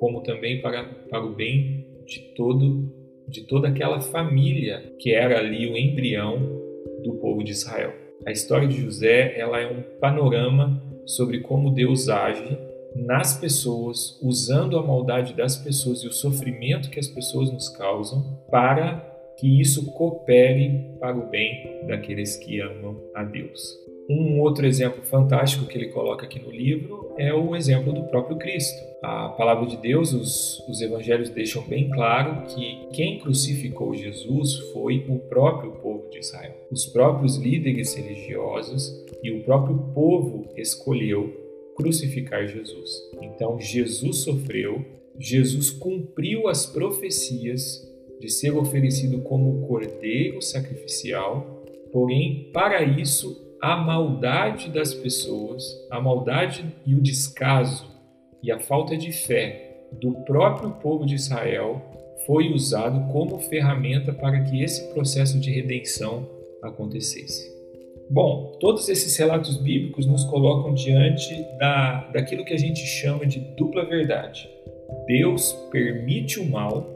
como 0.00 0.22
também 0.22 0.60
para, 0.60 0.84
para 1.08 1.24
o 1.24 1.34
bem 1.34 1.86
de 2.04 2.34
todo 2.34 2.98
de 3.28 3.42
toda 3.42 3.68
aquela 3.68 4.00
família 4.00 4.94
que 4.98 5.12
era 5.12 5.38
ali 5.38 5.70
o 5.70 5.76
embrião 5.76 6.57
do 7.02 7.14
povo 7.14 7.42
de 7.42 7.52
Israel. 7.52 7.92
A 8.26 8.30
história 8.30 8.66
de 8.66 8.80
José 8.80 9.38
ela 9.38 9.60
é 9.60 9.70
um 9.70 9.82
panorama 10.00 10.82
sobre 11.06 11.40
como 11.40 11.70
Deus 11.70 12.08
age 12.08 12.58
nas 12.94 13.38
pessoas, 13.38 14.18
usando 14.22 14.78
a 14.78 14.82
maldade 14.82 15.34
das 15.34 15.56
pessoas 15.56 16.02
e 16.02 16.08
o 16.08 16.12
sofrimento 16.12 16.90
que 16.90 16.98
as 16.98 17.06
pessoas 17.06 17.52
nos 17.52 17.68
causam 17.68 18.38
para 18.50 18.98
que 19.38 19.60
isso 19.60 19.92
coopere 19.92 20.96
para 20.98 21.16
o 21.16 21.30
bem 21.30 21.86
daqueles 21.86 22.36
que 22.36 22.60
amam 22.60 23.00
a 23.14 23.22
Deus. 23.22 23.87
Um 24.08 24.40
outro 24.40 24.64
exemplo 24.64 25.02
fantástico 25.02 25.66
que 25.66 25.76
ele 25.76 25.88
coloca 25.88 26.24
aqui 26.24 26.40
no 26.40 26.50
livro 26.50 27.12
é 27.18 27.34
o 27.34 27.54
exemplo 27.54 27.92
do 27.92 28.04
próprio 28.04 28.38
Cristo. 28.38 28.82
A 29.02 29.28
palavra 29.28 29.66
de 29.66 29.76
Deus, 29.76 30.14
os, 30.14 30.66
os 30.66 30.80
evangelhos 30.80 31.28
deixam 31.28 31.62
bem 31.64 31.90
claro 31.90 32.46
que 32.46 32.88
quem 32.90 33.18
crucificou 33.18 33.94
Jesus 33.94 34.54
foi 34.72 35.04
o 35.10 35.18
próprio 35.18 35.72
povo 35.72 36.08
de 36.08 36.20
Israel. 36.20 36.54
Os 36.70 36.86
próprios 36.86 37.36
líderes 37.36 37.94
religiosos 37.94 38.90
e 39.22 39.30
o 39.30 39.44
próprio 39.44 39.76
povo 39.92 40.48
escolheu 40.56 41.30
crucificar 41.76 42.48
Jesus. 42.48 42.90
Então 43.20 43.60
Jesus 43.60 44.20
sofreu, 44.20 44.86
Jesus 45.18 45.70
cumpriu 45.70 46.48
as 46.48 46.64
profecias 46.64 47.86
de 48.18 48.30
ser 48.30 48.52
oferecido 48.52 49.20
como 49.20 49.66
cordeiro 49.66 50.40
sacrificial, 50.40 51.62
porém, 51.92 52.50
para 52.54 52.82
isso 52.82 53.47
a 53.60 53.76
maldade 53.76 54.70
das 54.70 54.94
pessoas, 54.94 55.64
a 55.90 56.00
maldade 56.00 56.64
e 56.86 56.94
o 56.94 57.00
descaso 57.00 57.86
e 58.42 58.52
a 58.52 58.60
falta 58.60 58.96
de 58.96 59.10
fé 59.10 59.86
do 60.00 60.12
próprio 60.24 60.70
povo 60.72 61.04
de 61.04 61.14
Israel 61.14 61.82
foi 62.26 62.52
usado 62.52 63.10
como 63.12 63.38
ferramenta 63.40 64.12
para 64.12 64.40
que 64.42 64.62
esse 64.62 64.92
processo 64.92 65.40
de 65.40 65.50
redenção 65.50 66.28
acontecesse. 66.62 67.56
Bom, 68.10 68.56
todos 68.60 68.88
esses 68.88 69.16
relatos 69.16 69.56
bíblicos 69.56 70.06
nos 70.06 70.24
colocam 70.24 70.72
diante 70.72 71.34
da, 71.58 72.08
daquilo 72.12 72.44
que 72.44 72.54
a 72.54 72.58
gente 72.58 72.80
chama 72.80 73.26
de 73.26 73.40
dupla 73.56 73.84
verdade. 73.84 74.48
Deus 75.06 75.52
permite 75.70 76.40
o 76.40 76.48
mal 76.48 76.86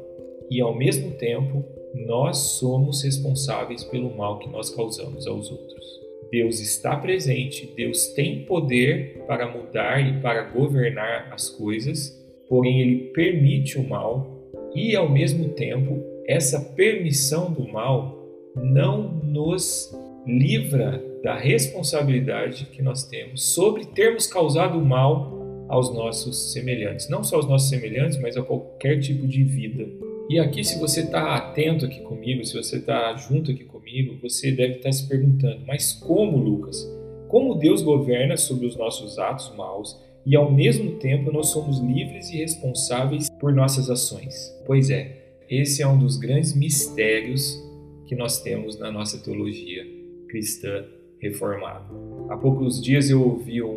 e, 0.50 0.60
ao 0.60 0.74
mesmo 0.74 1.12
tempo, 1.12 1.64
nós 2.06 2.38
somos 2.38 3.02
responsáveis 3.02 3.84
pelo 3.84 4.14
mal 4.16 4.38
que 4.38 4.48
nós 4.48 4.70
causamos 4.70 5.26
aos 5.26 5.50
outros. 5.50 6.01
Deus 6.32 6.60
está 6.60 6.96
presente, 6.96 7.70
Deus 7.76 8.06
tem 8.14 8.46
poder 8.46 9.22
para 9.26 9.46
mudar 9.46 10.00
e 10.00 10.18
para 10.22 10.42
governar 10.44 11.28
as 11.30 11.50
coisas, 11.50 12.18
porém 12.48 12.80
ele 12.80 13.10
permite 13.12 13.78
o 13.78 13.86
mal 13.86 14.50
e 14.74 14.96
ao 14.96 15.10
mesmo 15.10 15.50
tempo 15.50 16.02
essa 16.26 16.58
permissão 16.74 17.52
do 17.52 17.68
mal 17.68 18.18
não 18.56 19.12
nos 19.22 19.94
livra 20.26 21.04
da 21.22 21.36
responsabilidade 21.36 22.64
que 22.72 22.80
nós 22.80 23.06
temos 23.06 23.52
sobre 23.52 23.84
termos 23.84 24.26
causado 24.26 24.80
mal 24.80 25.66
aos 25.68 25.94
nossos 25.94 26.54
semelhantes, 26.54 27.10
não 27.10 27.22
só 27.22 27.36
aos 27.36 27.46
nossos 27.46 27.68
semelhantes, 27.68 28.18
mas 28.18 28.38
a 28.38 28.42
qualquer 28.42 29.00
tipo 29.00 29.26
de 29.26 29.44
vida. 29.44 29.86
E 30.32 30.38
aqui, 30.38 30.64
se 30.64 30.80
você 30.80 31.00
está 31.00 31.36
atento 31.36 31.84
aqui 31.84 32.00
comigo, 32.00 32.42
se 32.42 32.54
você 32.54 32.78
está 32.78 33.14
junto 33.16 33.50
aqui 33.50 33.64
comigo, 33.64 34.16
você 34.22 34.50
deve 34.50 34.76
estar 34.76 34.88
tá 34.88 34.92
se 34.92 35.06
perguntando: 35.06 35.60
mas 35.66 35.92
como, 35.92 36.38
Lucas? 36.38 36.90
Como 37.28 37.54
Deus 37.54 37.82
governa 37.82 38.38
sobre 38.38 38.64
os 38.64 38.74
nossos 38.74 39.18
atos 39.18 39.54
maus 39.54 40.00
e 40.24 40.34
ao 40.34 40.50
mesmo 40.50 40.92
tempo 40.92 41.30
nós 41.30 41.48
somos 41.48 41.80
livres 41.80 42.30
e 42.30 42.38
responsáveis 42.38 43.28
por 43.38 43.52
nossas 43.52 43.90
ações? 43.90 44.34
Pois 44.64 44.88
é, 44.88 45.36
esse 45.50 45.82
é 45.82 45.86
um 45.86 45.98
dos 45.98 46.16
grandes 46.16 46.56
mistérios 46.56 47.62
que 48.06 48.16
nós 48.16 48.40
temos 48.40 48.78
na 48.78 48.90
nossa 48.90 49.22
teologia 49.22 49.84
cristã 50.30 50.82
reformada. 51.20 51.84
Há 52.30 52.38
poucos 52.38 52.82
dias 52.82 53.10
eu 53.10 53.22
ouvi 53.22 53.62
um, 53.62 53.76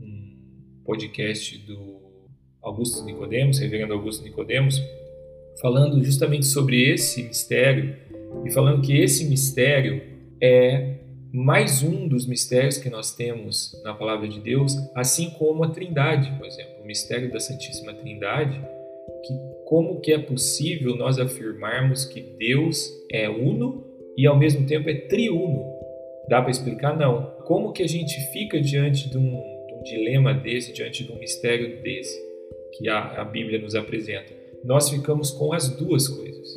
um 0.00 0.36
podcast 0.86 1.58
do 1.66 2.00
Augusto 2.62 3.04
Nicodemos, 3.04 3.58
reverendo 3.58 3.92
Augusto 3.92 4.24
Nicodemos, 4.24 4.80
falando 5.60 6.02
justamente 6.04 6.46
sobre 6.46 6.90
esse 6.90 7.22
mistério 7.22 7.96
e 8.44 8.50
falando 8.50 8.82
que 8.82 8.96
esse 9.00 9.24
mistério 9.24 10.02
é 10.40 10.96
mais 11.32 11.82
um 11.82 12.08
dos 12.08 12.26
mistérios 12.26 12.78
que 12.78 12.88
nós 12.88 13.14
temos 13.14 13.72
na 13.84 13.92
palavra 13.92 14.26
de 14.26 14.40
Deus, 14.40 14.74
assim 14.94 15.30
como 15.30 15.64
a 15.64 15.68
Trindade, 15.68 16.30
por 16.38 16.46
exemplo, 16.46 16.82
o 16.82 16.86
mistério 16.86 17.30
da 17.30 17.40
Santíssima 17.40 17.92
Trindade, 17.94 18.58
que 19.24 19.34
como 19.66 20.00
que 20.00 20.12
é 20.12 20.18
possível 20.18 20.96
nós 20.96 21.18
afirmarmos 21.18 22.04
que 22.04 22.20
Deus 22.38 22.88
é 23.10 23.28
uno 23.28 23.84
e 24.16 24.26
ao 24.26 24.38
mesmo 24.38 24.66
tempo 24.66 24.88
é 24.88 24.94
triuno? 24.94 25.64
Dá 26.28 26.40
para 26.40 26.50
explicar? 26.50 26.96
Não. 26.96 27.36
Como 27.44 27.72
que 27.72 27.82
a 27.82 27.88
gente 27.88 28.18
fica 28.32 28.60
diante 28.60 29.10
de 29.10 29.18
um, 29.18 29.30
de 29.30 29.74
um, 29.74 29.82
dilema 29.82 30.32
desse, 30.32 30.72
diante 30.72 31.04
de 31.04 31.12
um 31.12 31.18
mistério 31.18 31.82
desse 31.82 32.18
que 32.76 32.88
a, 32.88 33.20
a 33.20 33.24
Bíblia 33.24 33.60
nos 33.60 33.74
apresenta? 33.74 34.35
Nós 34.64 34.90
ficamos 34.90 35.30
com 35.30 35.52
as 35.52 35.68
duas 35.68 36.08
coisas. 36.08 36.54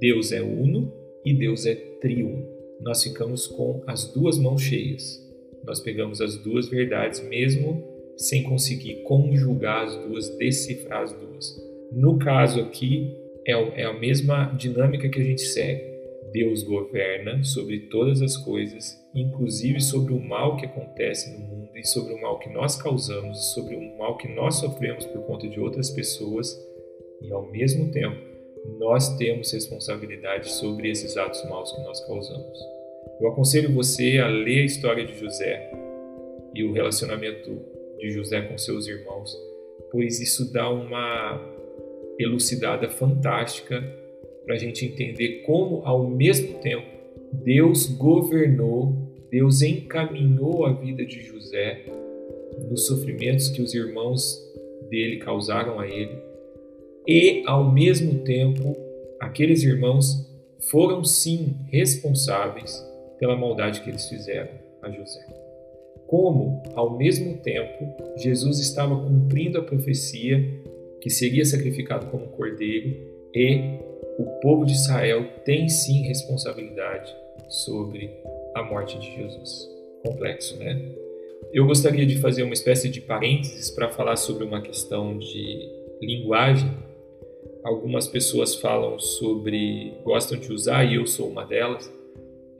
Deus 0.00 0.32
é 0.32 0.42
uno 0.42 0.92
e 1.24 1.34
Deus 1.34 1.66
é 1.66 1.74
triuno. 1.74 2.46
Nós 2.80 3.02
ficamos 3.02 3.46
com 3.46 3.82
as 3.86 4.12
duas 4.12 4.38
mãos 4.38 4.62
cheias. 4.62 5.20
Nós 5.64 5.80
pegamos 5.80 6.20
as 6.20 6.36
duas 6.36 6.68
verdades 6.68 7.20
mesmo 7.28 7.84
sem 8.16 8.42
conseguir 8.42 9.02
conjugar 9.02 9.84
as 9.84 9.96
duas, 9.96 10.36
decifrar 10.36 11.02
as 11.02 11.12
duas. 11.12 11.56
No 11.92 12.18
caso 12.18 12.60
aqui, 12.60 13.16
é, 13.46 13.82
é 13.82 13.84
a 13.84 13.98
mesma 13.98 14.44
dinâmica 14.56 15.08
que 15.08 15.20
a 15.20 15.24
gente 15.24 15.42
segue. 15.42 15.90
Deus 16.32 16.62
governa 16.62 17.42
sobre 17.42 17.88
todas 17.88 18.22
as 18.22 18.36
coisas, 18.36 18.96
inclusive 19.14 19.80
sobre 19.80 20.12
o 20.12 20.20
mal 20.20 20.56
que 20.56 20.66
acontece 20.66 21.32
no 21.32 21.40
mundo 21.40 21.76
e 21.76 21.84
sobre 21.84 22.14
o 22.14 22.20
mal 22.20 22.38
que 22.38 22.48
nós 22.48 22.80
causamos, 22.80 23.52
sobre 23.52 23.74
o 23.74 23.98
mal 23.98 24.16
que 24.16 24.28
nós 24.28 24.56
sofremos 24.56 25.04
por 25.06 25.22
conta 25.22 25.48
de 25.48 25.58
outras 25.58 25.90
pessoas, 25.90 26.56
e 27.22 27.32
ao 27.32 27.50
mesmo 27.50 27.90
tempo 27.90 28.30
nós 28.78 29.16
temos 29.16 29.52
responsabilidade 29.52 30.50
sobre 30.50 30.90
esses 30.90 31.16
atos 31.16 31.42
maus 31.48 31.72
que 31.72 31.80
nós 31.82 32.04
causamos. 32.06 32.58
Eu 33.20 33.28
aconselho 33.28 33.72
você 33.72 34.18
a 34.18 34.28
ler 34.28 34.62
a 34.62 34.64
história 34.64 35.04
de 35.04 35.18
José 35.18 35.70
e 36.54 36.64
o 36.64 36.72
relacionamento 36.72 37.50
de 37.98 38.10
José 38.10 38.40
com 38.42 38.56
seus 38.58 38.86
irmãos, 38.86 39.36
pois 39.90 40.20
isso 40.20 40.52
dá 40.52 40.68
uma 40.68 41.40
elucidada 42.18 42.88
fantástica 42.88 43.82
para 44.44 44.54
a 44.54 44.58
gente 44.58 44.84
entender 44.84 45.42
como, 45.42 45.82
ao 45.84 46.08
mesmo 46.08 46.58
tempo, 46.58 46.86
Deus 47.32 47.86
governou, 47.86 48.94
Deus 49.30 49.62
encaminhou 49.62 50.66
a 50.66 50.72
vida 50.72 51.04
de 51.04 51.22
José 51.22 51.84
nos 52.68 52.86
sofrimentos 52.86 53.48
que 53.48 53.62
os 53.62 53.74
irmãos 53.74 54.38
dele 54.88 55.18
causaram 55.18 55.78
a 55.78 55.86
ele, 55.86 56.29
e, 57.10 57.42
ao 57.44 57.68
mesmo 57.68 58.20
tempo, 58.20 58.76
aqueles 59.18 59.64
irmãos 59.64 60.30
foram 60.70 61.02
sim 61.02 61.56
responsáveis 61.68 62.80
pela 63.18 63.36
maldade 63.36 63.80
que 63.80 63.90
eles 63.90 64.08
fizeram 64.08 64.52
a 64.80 64.88
José. 64.88 65.26
Como, 66.06 66.62
ao 66.76 66.96
mesmo 66.96 67.38
tempo, 67.38 68.14
Jesus 68.16 68.60
estava 68.60 68.94
cumprindo 68.94 69.58
a 69.58 69.62
profecia 69.64 70.40
que 71.00 71.10
seria 71.10 71.44
sacrificado 71.44 72.06
como 72.06 72.28
cordeiro 72.28 72.96
e 73.34 73.80
o 74.16 74.24
povo 74.40 74.64
de 74.64 74.72
Israel 74.72 75.26
tem 75.44 75.68
sim 75.68 76.02
responsabilidade 76.02 77.12
sobre 77.48 78.08
a 78.54 78.62
morte 78.62 78.96
de 79.00 79.16
Jesus. 79.16 79.68
Complexo, 80.06 80.56
né? 80.58 80.80
Eu 81.52 81.66
gostaria 81.66 82.06
de 82.06 82.18
fazer 82.18 82.44
uma 82.44 82.54
espécie 82.54 82.88
de 82.88 83.00
parênteses 83.00 83.68
para 83.68 83.90
falar 83.90 84.14
sobre 84.14 84.44
uma 84.44 84.62
questão 84.62 85.18
de 85.18 85.68
linguagem. 86.00 86.70
Algumas 87.62 88.06
pessoas 88.06 88.54
falam 88.54 88.98
sobre, 88.98 89.94
gostam 90.04 90.38
de 90.38 90.52
usar, 90.52 90.84
e 90.84 90.94
eu 90.94 91.06
sou 91.06 91.28
uma 91.28 91.44
delas. 91.44 91.92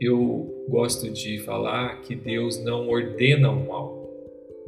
Eu 0.00 0.66
gosto 0.69 1.11
de 1.11 1.38
falar 1.40 2.00
que 2.02 2.14
Deus 2.14 2.62
não 2.62 2.88
ordena 2.88 3.50
o 3.50 3.69
mal, 3.69 4.11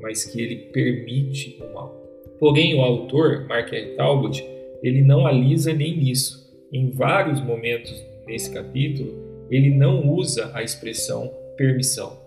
mas 0.01 0.25
que 0.25 0.41
ele 0.41 0.57
permite 0.73 1.59
o 1.63 1.75
mal. 1.75 1.95
Porém, 2.39 2.75
o 2.75 2.81
autor, 2.81 3.47
Mark 3.47 3.73
R. 3.73 3.95
Talbot, 3.97 4.45
ele 4.83 5.03
não 5.03 5.27
alisa 5.27 5.73
nem 5.73 5.97
nisso. 5.97 6.51
Em 6.73 6.91
vários 6.91 7.41
momentos 7.41 8.05
nesse 8.27 8.53
capítulo, 8.53 9.47
ele 9.51 9.71
não 9.71 10.11
usa 10.11 10.51
a 10.55 10.63
expressão 10.63 11.33
permissão. 11.57 12.19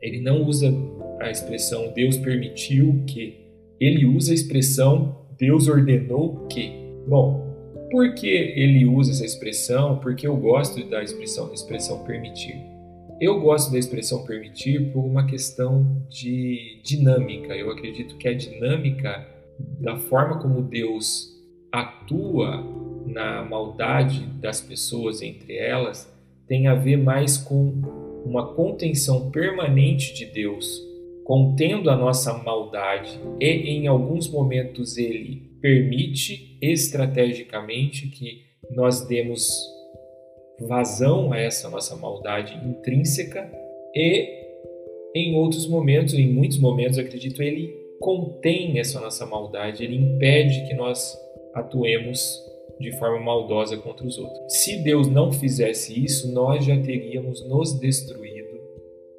Ele 0.00 0.20
não 0.20 0.44
usa 0.44 0.72
a 1.20 1.30
expressão 1.30 1.92
Deus 1.94 2.16
permitiu 2.16 3.04
que. 3.06 3.40
Ele 3.80 4.04
usa 4.04 4.32
a 4.32 4.34
expressão 4.34 5.16
Deus 5.38 5.68
ordenou 5.68 6.46
que. 6.48 6.72
Bom, 7.06 7.41
por 7.92 8.14
que 8.14 8.26
ele 8.26 8.86
usa 8.86 9.12
essa 9.12 9.24
expressão? 9.26 9.98
Porque 9.98 10.26
eu 10.26 10.34
gosto 10.34 10.82
da 10.88 11.02
expressão, 11.02 11.52
expressão 11.52 12.02
permitir. 12.04 12.56
Eu 13.20 13.38
gosto 13.38 13.70
da 13.70 13.78
expressão 13.78 14.24
permitir 14.24 14.90
por 14.92 15.04
uma 15.04 15.26
questão 15.26 16.02
de 16.08 16.80
dinâmica. 16.82 17.54
Eu 17.54 17.70
acredito 17.70 18.16
que 18.16 18.26
a 18.26 18.34
dinâmica 18.34 19.28
da 19.78 19.96
forma 19.96 20.40
como 20.40 20.62
Deus 20.62 21.30
atua 21.70 22.64
na 23.06 23.44
maldade 23.44 24.24
das 24.40 24.60
pessoas 24.62 25.20
entre 25.20 25.54
elas 25.56 26.10
tem 26.48 26.68
a 26.68 26.74
ver 26.74 26.96
mais 26.96 27.36
com 27.36 27.74
uma 28.24 28.54
contenção 28.54 29.30
permanente 29.30 30.14
de 30.14 30.24
Deus, 30.24 30.80
contendo 31.24 31.90
a 31.90 31.96
nossa 31.96 32.32
maldade, 32.34 33.20
e 33.40 33.46
em 33.46 33.86
alguns 33.86 34.28
momentos 34.28 34.96
ele 34.96 35.50
permite 35.60 36.58
estrategicamente 36.60 38.08
que 38.08 38.42
nós 38.74 39.06
demos 39.06 39.48
vazão 40.60 41.32
a 41.32 41.38
essa 41.38 41.68
nossa 41.68 41.96
maldade 41.96 42.54
intrínseca 42.66 43.50
e 43.94 44.42
em 45.14 45.36
outros 45.36 45.66
momentos, 45.66 46.14
em 46.14 46.26
muitos 46.26 46.58
momentos, 46.58 46.98
acredito, 46.98 47.42
ele 47.42 47.68
contém 48.00 48.78
essa 48.78 48.98
nossa 48.98 49.26
maldade, 49.26 49.84
ele 49.84 49.96
impede 49.96 50.66
que 50.66 50.74
nós 50.74 51.16
atuemos 51.54 52.20
de 52.80 52.90
forma 52.98 53.20
maldosa 53.20 53.76
contra 53.76 54.06
os 54.06 54.18
outros. 54.18 54.40
Se 54.48 54.82
Deus 54.82 55.06
não 55.08 55.30
fizesse 55.30 56.02
isso, 56.02 56.32
nós 56.32 56.64
já 56.64 56.80
teríamos 56.80 57.46
nos 57.46 57.78
destruído 57.78 58.41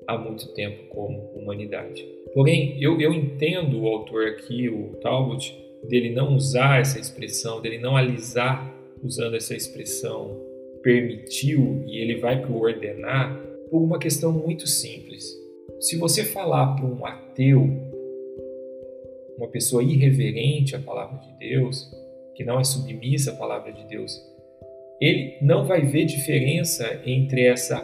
há 0.08 0.18
muito 0.18 0.54
tempo 0.54 0.84
como 0.90 1.32
humanidade. 1.36 2.06
Porém, 2.34 2.82
eu, 2.82 3.00
eu 3.00 3.14
entendo 3.14 3.82
o 3.82 3.88
autor 3.88 4.28
aqui, 4.28 4.68
o 4.70 4.96
Talbot, 5.02 5.56
dele 5.88 6.12
não 6.12 6.36
usar 6.36 6.82
essa 6.82 7.00
expressão, 7.00 7.62
dele 7.62 7.78
não 7.78 7.96
alisar 7.96 8.74
usando 9.04 9.36
essa 9.36 9.56
expressão 9.56 10.42
permitiu 10.82 11.84
e 11.88 11.98
ele 11.98 12.18
vai 12.20 12.42
para 12.42 12.52
o 12.52 12.60
ordenar 12.60 13.40
por 13.70 13.82
uma 13.82 13.98
questão 13.98 14.32
muito 14.32 14.68
simples. 14.68 15.26
Se 15.80 15.98
você 15.98 16.24
falar 16.24 16.76
para 16.76 16.86
um 16.86 17.06
ateu 17.06 17.70
uma 19.38 19.48
pessoa 19.48 19.84
irreverente 19.84 20.76
à 20.76 20.80
palavra 20.80 21.20
de 21.20 21.50
Deus, 21.50 21.90
que 22.36 22.44
não 22.44 22.60
é 22.60 22.64
submissa 22.64 23.32
à 23.32 23.36
palavra 23.36 23.72
de 23.72 23.84
Deus, 23.88 24.22
ele 25.02 25.38
não 25.42 25.66
vai 25.66 25.82
ver 25.82 26.06
diferença 26.06 27.02
entre 27.06 27.46
essa 27.46 27.84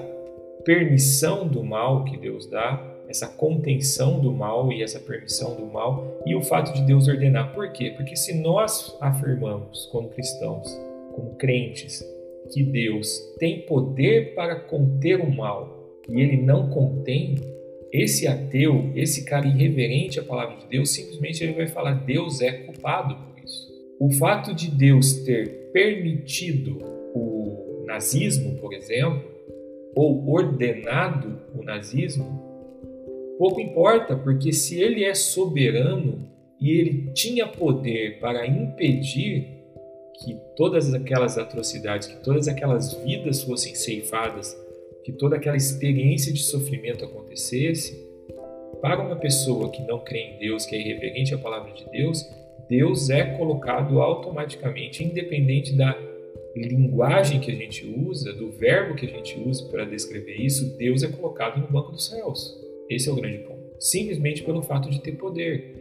permissão 0.63 1.47
do 1.47 1.63
mal 1.63 2.05
que 2.05 2.17
Deus 2.17 2.45
dá, 2.47 2.85
essa 3.07 3.27
contenção 3.27 4.19
do 4.19 4.31
mal 4.31 4.71
e 4.71 4.83
essa 4.83 4.99
permissão 4.99 5.55
do 5.55 5.65
mal 5.65 6.21
e 6.25 6.35
o 6.35 6.43
fato 6.43 6.73
de 6.73 6.83
Deus 6.83 7.07
ordenar. 7.07 7.53
Por 7.55 7.71
quê? 7.71 7.91
Porque 7.97 8.15
se 8.15 8.39
nós 8.39 8.95
afirmamos 9.01 9.87
como 9.87 10.09
cristãos, 10.09 10.67
como 11.15 11.35
crentes, 11.35 12.03
que 12.53 12.63
Deus 12.63 13.17
tem 13.39 13.61
poder 13.61 14.35
para 14.35 14.59
conter 14.59 15.19
o 15.19 15.31
mal 15.31 15.99
e 16.07 16.21
ele 16.21 16.37
não 16.37 16.69
contém, 16.69 17.35
esse 17.91 18.27
ateu, 18.27 18.91
esse 18.95 19.25
cara 19.25 19.47
irreverente 19.47 20.19
à 20.19 20.23
palavra 20.23 20.57
de 20.57 20.67
Deus, 20.67 20.91
simplesmente 20.91 21.43
ele 21.43 21.53
vai 21.53 21.67
falar: 21.67 21.93
Deus 21.93 22.41
é 22.41 22.51
culpado 22.51 23.15
por 23.15 23.43
isso. 23.43 23.67
O 23.99 24.11
fato 24.11 24.53
de 24.53 24.69
Deus 24.69 25.13
ter 25.23 25.71
permitido 25.71 26.77
o 27.13 27.83
nazismo, 27.85 28.55
por 28.59 28.73
exemplo, 28.73 29.38
ou 29.95 30.29
ordenado 30.29 31.39
o 31.53 31.63
nazismo, 31.63 32.41
pouco 33.37 33.59
importa, 33.59 34.15
porque 34.15 34.51
se 34.51 34.81
ele 34.81 35.03
é 35.03 35.13
soberano 35.13 36.27
e 36.59 36.71
ele 36.71 37.11
tinha 37.13 37.47
poder 37.47 38.19
para 38.19 38.45
impedir 38.45 39.59
que 40.21 40.37
todas 40.55 40.93
aquelas 40.93 41.37
atrocidades, 41.37 42.07
que 42.07 42.23
todas 42.23 42.47
aquelas 42.47 42.93
vidas 42.93 43.43
fossem 43.43 43.73
ceifadas 43.73 44.55
que 45.03 45.17
toda 45.17 45.37
aquela 45.37 45.57
experiência 45.57 46.31
de 46.31 46.39
sofrimento 46.39 47.03
acontecesse, 47.03 48.07
para 48.81 49.01
uma 49.01 49.15
pessoa 49.15 49.71
que 49.71 49.81
não 49.83 49.99
crê 49.99 50.19
em 50.19 50.37
Deus, 50.37 50.65
que 50.65 50.75
é 50.75 50.79
irreverente 50.79 51.33
à 51.33 51.37
palavra 51.37 51.73
de 51.73 51.89
Deus, 51.89 52.29
Deus 52.69 53.09
é 53.09 53.25
colocado 53.37 53.99
automaticamente, 53.99 55.03
independente 55.03 55.75
da 55.75 55.97
linguagem 56.55 57.39
que 57.39 57.51
a 57.51 57.55
gente 57.55 57.85
usa, 57.85 58.33
do 58.33 58.51
verbo 58.51 58.95
que 58.95 59.05
a 59.05 59.09
gente 59.09 59.39
usa 59.39 59.67
para 59.69 59.85
descrever 59.85 60.35
isso, 60.35 60.77
Deus 60.77 61.03
é 61.03 61.07
colocado 61.07 61.61
no 61.61 61.67
banco 61.67 61.91
dos 61.91 62.07
céus. 62.07 62.55
Esse 62.89 63.09
é 63.09 63.11
o 63.11 63.15
grande 63.15 63.39
ponto. 63.39 63.59
Simplesmente 63.79 64.43
pelo 64.43 64.61
fato 64.61 64.89
de 64.89 65.01
ter 65.01 65.13
poder. 65.13 65.75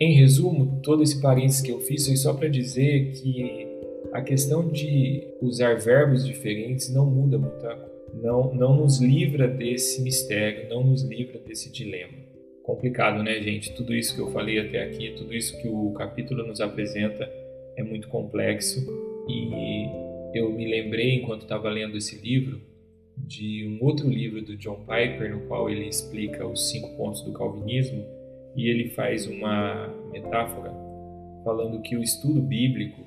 Em 0.00 0.14
resumo, 0.14 0.80
todo 0.82 1.02
esse 1.02 1.20
parênteses 1.20 1.60
que 1.60 1.70
eu 1.70 1.80
fiz 1.80 2.06
foi 2.06 2.16
só 2.16 2.34
para 2.34 2.48
dizer 2.48 3.12
que 3.12 3.68
a 4.12 4.22
questão 4.22 4.68
de 4.68 5.22
usar 5.40 5.74
verbos 5.74 6.26
diferentes 6.26 6.92
não 6.92 7.06
muda 7.06 7.38
muita 7.38 7.76
coisa 7.76 7.90
não, 8.14 8.54
não 8.54 8.76
nos 8.76 9.00
livra 9.00 9.46
desse 9.48 10.02
mistério, 10.02 10.68
não 10.68 10.84
nos 10.84 11.02
livra 11.02 11.38
desse 11.38 11.70
dilema. 11.70 12.14
Complicado, 12.62 13.22
né, 13.22 13.40
gente? 13.40 13.74
Tudo 13.74 13.94
isso 13.94 14.14
que 14.14 14.20
eu 14.20 14.30
falei 14.30 14.58
até 14.58 14.82
aqui, 14.82 15.14
tudo 15.16 15.34
isso 15.34 15.60
que 15.60 15.68
o 15.68 15.92
capítulo 15.92 16.46
nos 16.46 16.60
apresenta 16.60 17.30
é 17.76 17.82
muito 17.82 18.08
complexo 18.08 19.09
e 19.30 20.38
eu 20.38 20.52
me 20.52 20.68
lembrei, 20.68 21.16
enquanto 21.16 21.42
estava 21.42 21.68
lendo 21.68 21.96
esse 21.96 22.16
livro, 22.16 22.60
de 23.16 23.66
um 23.66 23.84
outro 23.84 24.08
livro 24.08 24.42
do 24.42 24.56
John 24.56 24.80
Piper, 24.80 25.30
no 25.34 25.46
qual 25.46 25.68
ele 25.68 25.86
explica 25.86 26.46
os 26.46 26.70
cinco 26.70 26.96
pontos 26.96 27.22
do 27.22 27.32
calvinismo 27.32 28.04
e 28.56 28.68
ele 28.68 28.90
faz 28.90 29.26
uma 29.26 29.88
metáfora 30.12 30.72
falando 31.44 31.80
que 31.82 31.96
o 31.96 32.02
estudo 32.02 32.40
bíblico 32.40 33.00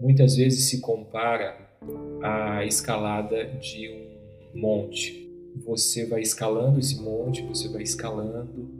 muitas 0.00 0.36
vezes 0.36 0.68
se 0.68 0.80
compara 0.80 1.56
à 2.22 2.64
escalada 2.64 3.44
de 3.60 3.88
um 4.54 4.60
monte. 4.60 5.30
Você 5.64 6.06
vai 6.06 6.22
escalando 6.22 6.78
esse 6.78 7.00
monte, 7.00 7.42
você 7.42 7.68
vai 7.68 7.82
escalando 7.82 8.70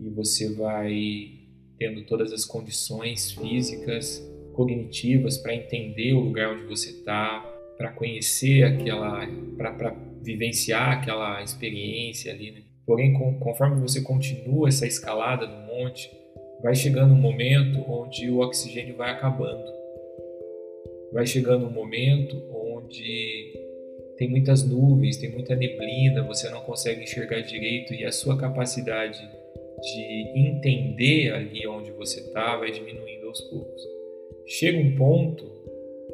e 0.00 0.08
você 0.10 0.52
vai 0.54 1.42
tendo 1.78 2.04
todas 2.04 2.32
as 2.32 2.44
condições 2.44 3.32
físicas 3.32 4.26
cognitivas 4.52 5.36
para 5.38 5.54
entender 5.54 6.12
o 6.14 6.20
lugar 6.20 6.54
onde 6.54 6.64
você 6.64 6.90
está, 6.90 7.40
para 7.76 7.92
conhecer 7.92 8.62
aquela, 8.62 9.26
para 9.56 9.96
vivenciar 10.22 10.98
aquela 10.98 11.42
experiência 11.42 12.32
ali. 12.32 12.52
Né? 12.52 12.62
Porém, 12.86 13.12
com, 13.12 13.38
conforme 13.38 13.80
você 13.80 14.00
continua 14.02 14.68
essa 14.68 14.86
escalada 14.86 15.46
no 15.46 15.66
monte, 15.66 16.10
vai 16.62 16.74
chegando 16.74 17.12
um 17.12 17.20
momento 17.20 17.78
onde 17.90 18.30
o 18.30 18.38
oxigênio 18.38 18.96
vai 18.96 19.10
acabando. 19.10 19.64
Vai 21.12 21.26
chegando 21.26 21.66
um 21.66 21.70
momento 21.70 22.36
onde 22.50 23.52
tem 24.16 24.30
muitas 24.30 24.62
nuvens, 24.62 25.16
tem 25.16 25.30
muita 25.30 25.54
neblina, 25.56 26.22
você 26.22 26.48
não 26.48 26.60
consegue 26.60 27.02
enxergar 27.02 27.40
direito 27.40 27.92
e 27.92 28.04
a 28.04 28.12
sua 28.12 28.38
capacidade 28.38 29.18
de 29.82 30.38
entender 30.38 31.32
ali 31.32 31.66
onde 31.66 31.90
você 31.90 32.20
está 32.20 32.56
vai 32.56 32.70
diminuindo 32.70 33.26
aos 33.26 33.40
poucos. 33.40 34.01
Chega 34.46 34.78
um 34.78 34.94
ponto 34.96 35.50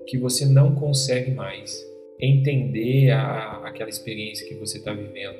que 0.07 0.18
você 0.18 0.46
não 0.46 0.74
consegue 0.74 1.31
mais 1.31 1.87
entender 2.20 3.11
a, 3.11 3.66
aquela 3.66 3.90
experiência 3.90 4.46
que 4.48 4.54
você 4.54 4.78
está 4.78 4.92
vivendo 4.92 5.38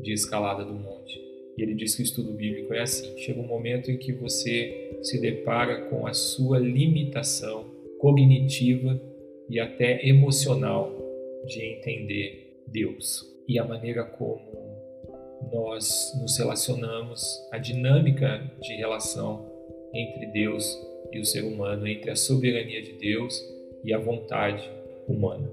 de 0.00 0.12
escalada 0.12 0.64
do 0.64 0.74
monte. 0.74 1.20
E 1.56 1.62
ele 1.62 1.74
diz 1.74 1.94
que 1.94 2.02
o 2.02 2.04
estudo 2.04 2.32
bíblico 2.32 2.72
é 2.72 2.80
assim: 2.80 3.16
chega 3.18 3.40
um 3.40 3.46
momento 3.46 3.90
em 3.90 3.98
que 3.98 4.12
você 4.12 4.98
se 5.02 5.20
depara 5.20 5.82
com 5.86 6.06
a 6.06 6.12
sua 6.12 6.58
limitação 6.58 7.66
cognitiva 7.98 9.00
e 9.48 9.60
até 9.60 10.06
emocional 10.06 10.96
de 11.46 11.62
entender 11.64 12.62
Deus 12.66 13.26
e 13.48 13.58
a 13.58 13.64
maneira 13.64 14.04
como 14.04 14.50
nós 15.52 16.12
nos 16.20 16.38
relacionamos, 16.38 17.22
a 17.50 17.58
dinâmica 17.58 18.48
de 18.60 18.74
relação 18.74 19.50
entre 19.92 20.26
Deus 20.26 20.64
e 21.12 21.18
o 21.18 21.24
ser 21.24 21.44
humano, 21.44 21.86
entre 21.86 22.10
a 22.10 22.16
soberania 22.16 22.82
de 22.82 22.92
Deus 22.92 23.42
e 23.84 23.92
a 23.92 23.98
vontade 23.98 24.70
humana. 25.08 25.50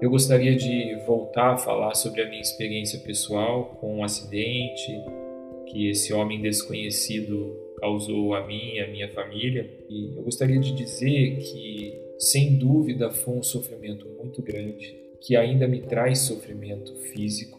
Eu 0.00 0.10
gostaria 0.10 0.54
de 0.54 0.94
voltar 1.06 1.54
a 1.54 1.56
falar 1.56 1.94
sobre 1.94 2.22
a 2.22 2.28
minha 2.28 2.42
experiência 2.42 2.98
pessoal 3.00 3.76
com 3.80 3.98
um 3.98 4.04
acidente 4.04 4.92
que 5.66 5.88
esse 5.88 6.12
homem 6.12 6.40
desconhecido 6.40 7.56
causou 7.78 8.34
a 8.34 8.46
mim 8.46 8.74
e 8.74 8.80
a 8.80 8.88
minha 8.88 9.08
família. 9.08 9.68
E 9.88 10.16
eu 10.16 10.22
gostaria 10.22 10.58
de 10.58 10.72
dizer 10.72 11.38
que, 11.38 11.94
sem 12.18 12.56
dúvida, 12.56 13.10
foi 13.10 13.34
um 13.34 13.42
sofrimento 13.42 14.06
muito 14.18 14.42
grande, 14.42 14.94
que 15.20 15.36
ainda 15.36 15.66
me 15.66 15.80
traz 15.80 16.20
sofrimento 16.20 16.94
físico 17.12 17.58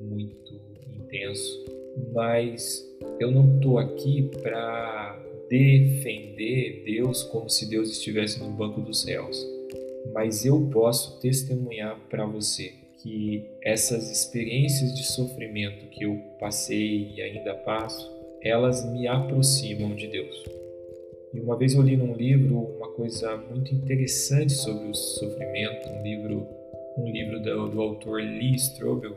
muito 0.00 0.60
intenso, 0.98 1.64
mas 2.12 2.84
eu 3.18 3.30
não 3.30 3.56
estou 3.56 3.78
aqui 3.78 4.30
para 4.42 5.22
defender 5.48 6.82
Deus 6.84 7.22
como 7.24 7.48
se 7.48 7.68
Deus 7.68 7.90
estivesse 7.90 8.38
no 8.40 8.50
banco 8.50 8.80
dos 8.80 9.02
céus 9.02 9.56
mas 10.12 10.44
eu 10.44 10.68
posso 10.72 11.20
testemunhar 11.20 11.98
para 12.08 12.24
você 12.24 12.72
que 13.02 13.44
essas 13.62 14.10
experiências 14.10 14.94
de 14.94 15.04
sofrimento 15.04 15.88
que 15.90 16.04
eu 16.04 16.16
passei 16.40 17.12
e 17.14 17.22
ainda 17.22 17.54
passo, 17.54 18.10
elas 18.42 18.84
me 18.90 19.06
aproximam 19.06 19.94
de 19.94 20.08
Deus. 20.08 20.44
E 21.34 21.40
uma 21.40 21.56
vez 21.56 21.74
eu 21.74 21.82
li 21.82 21.96
num 21.96 22.14
livro 22.14 22.56
uma 22.56 22.88
coisa 22.92 23.36
muito 23.36 23.74
interessante 23.74 24.52
sobre 24.52 24.88
o 24.88 24.94
sofrimento, 24.94 25.88
um 25.90 26.02
livro, 26.02 26.46
um 26.96 27.08
livro 27.10 27.40
do, 27.40 27.68
do 27.68 27.80
autor 27.82 28.22
Lee 28.22 28.54
Strobel, 28.54 29.14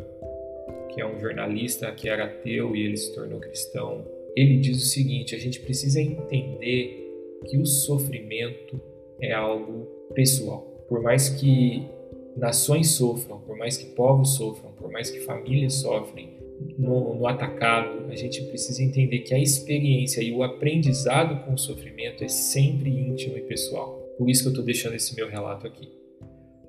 que 0.93 1.01
é 1.01 1.05
um 1.05 1.19
jornalista 1.19 1.91
que 1.91 2.09
era 2.09 2.25
ateu 2.25 2.75
e 2.75 2.83
ele 2.83 2.97
se 2.97 3.15
tornou 3.15 3.39
cristão. 3.39 4.03
Ele 4.35 4.57
diz 4.57 4.77
o 4.77 4.85
seguinte: 4.85 5.35
a 5.35 5.39
gente 5.39 5.59
precisa 5.59 6.01
entender 6.01 7.07
que 7.49 7.57
o 7.57 7.65
sofrimento 7.65 8.79
é 9.21 9.33
algo 9.33 9.87
pessoal 10.13 10.69
por 10.89 11.03
mais 11.03 11.29
que 11.29 11.87
nações 12.35 12.91
sofram, 12.91 13.39
por 13.41 13.55
mais 13.55 13.77
que 13.77 13.85
povos 13.93 14.35
sofram, 14.35 14.71
por 14.71 14.91
mais 14.91 15.11
que 15.11 15.19
famílias 15.19 15.75
sofrem 15.75 16.31
no, 16.77 17.13
no, 17.13 17.27
atacado, 17.27 18.07
a 18.09 18.15
gente 18.15 18.41
precisa 18.45 18.83
entender 18.83 19.19
que 19.19 19.33
a 19.33 19.39
experiência 19.39 20.21
e 20.21 20.33
o 20.33 20.43
aprendizado 20.43 21.45
com 21.45 21.53
o 21.53 21.57
sofrimento 21.57 22.23
é 22.23 22.27
sempre 22.27 22.89
íntimo 22.89 23.37
e 23.37 23.41
pessoal. 23.41 23.97
Por 24.17 24.29
isso 24.29 24.41
que 24.41 24.47
eu 24.47 24.51
estou 24.51 24.65
deixando 24.65 24.95
esse 24.95 25.15
meu 25.15 25.29
relato 25.29 25.65
aqui. 25.65 25.87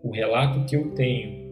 O 0.03 0.11
relato 0.11 0.64
que 0.66 0.77
eu 0.77 0.90
tenho 0.90 1.51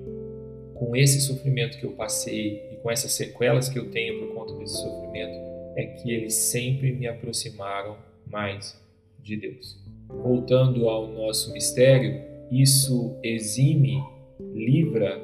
com 0.74 0.94
esse 0.94 1.20
sofrimento 1.20 1.78
que 1.78 1.84
eu 1.84 1.92
passei 1.92 2.62
e 2.72 2.76
com 2.76 2.90
essas 2.90 3.12
sequelas 3.12 3.68
que 3.68 3.78
eu 3.78 3.90
tenho 3.90 4.20
por 4.20 4.34
conta 4.34 4.54
desse 4.54 4.76
sofrimento 4.76 5.47
é 5.76 5.84
que 5.86 6.10
eles 6.10 6.34
sempre 6.34 6.92
me 6.92 7.06
aproximaram 7.06 7.96
mais 8.30 8.80
de 9.22 9.36
Deus. 9.36 9.82
Voltando 10.08 10.88
ao 10.88 11.08
nosso 11.08 11.52
mistério, 11.52 12.22
isso 12.50 13.18
exime, 13.22 14.02
livra 14.54 15.18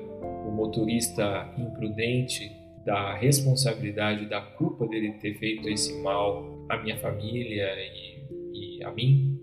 o 0.47 0.51
motorista 0.51 1.53
imprudente 1.59 2.51
da 2.85 3.15
responsabilidade, 3.15 4.27
da 4.27 4.41
culpa 4.41 4.87
dele 4.87 5.13
ter 5.15 5.35
feito 5.39 5.69
esse 5.69 5.95
mal 6.03 6.67
à 6.69 6.77
minha 6.83 6.99
família 6.99 7.73
e, 8.53 8.79
e 8.79 8.85
a 8.85 8.91
mim? 8.93 9.41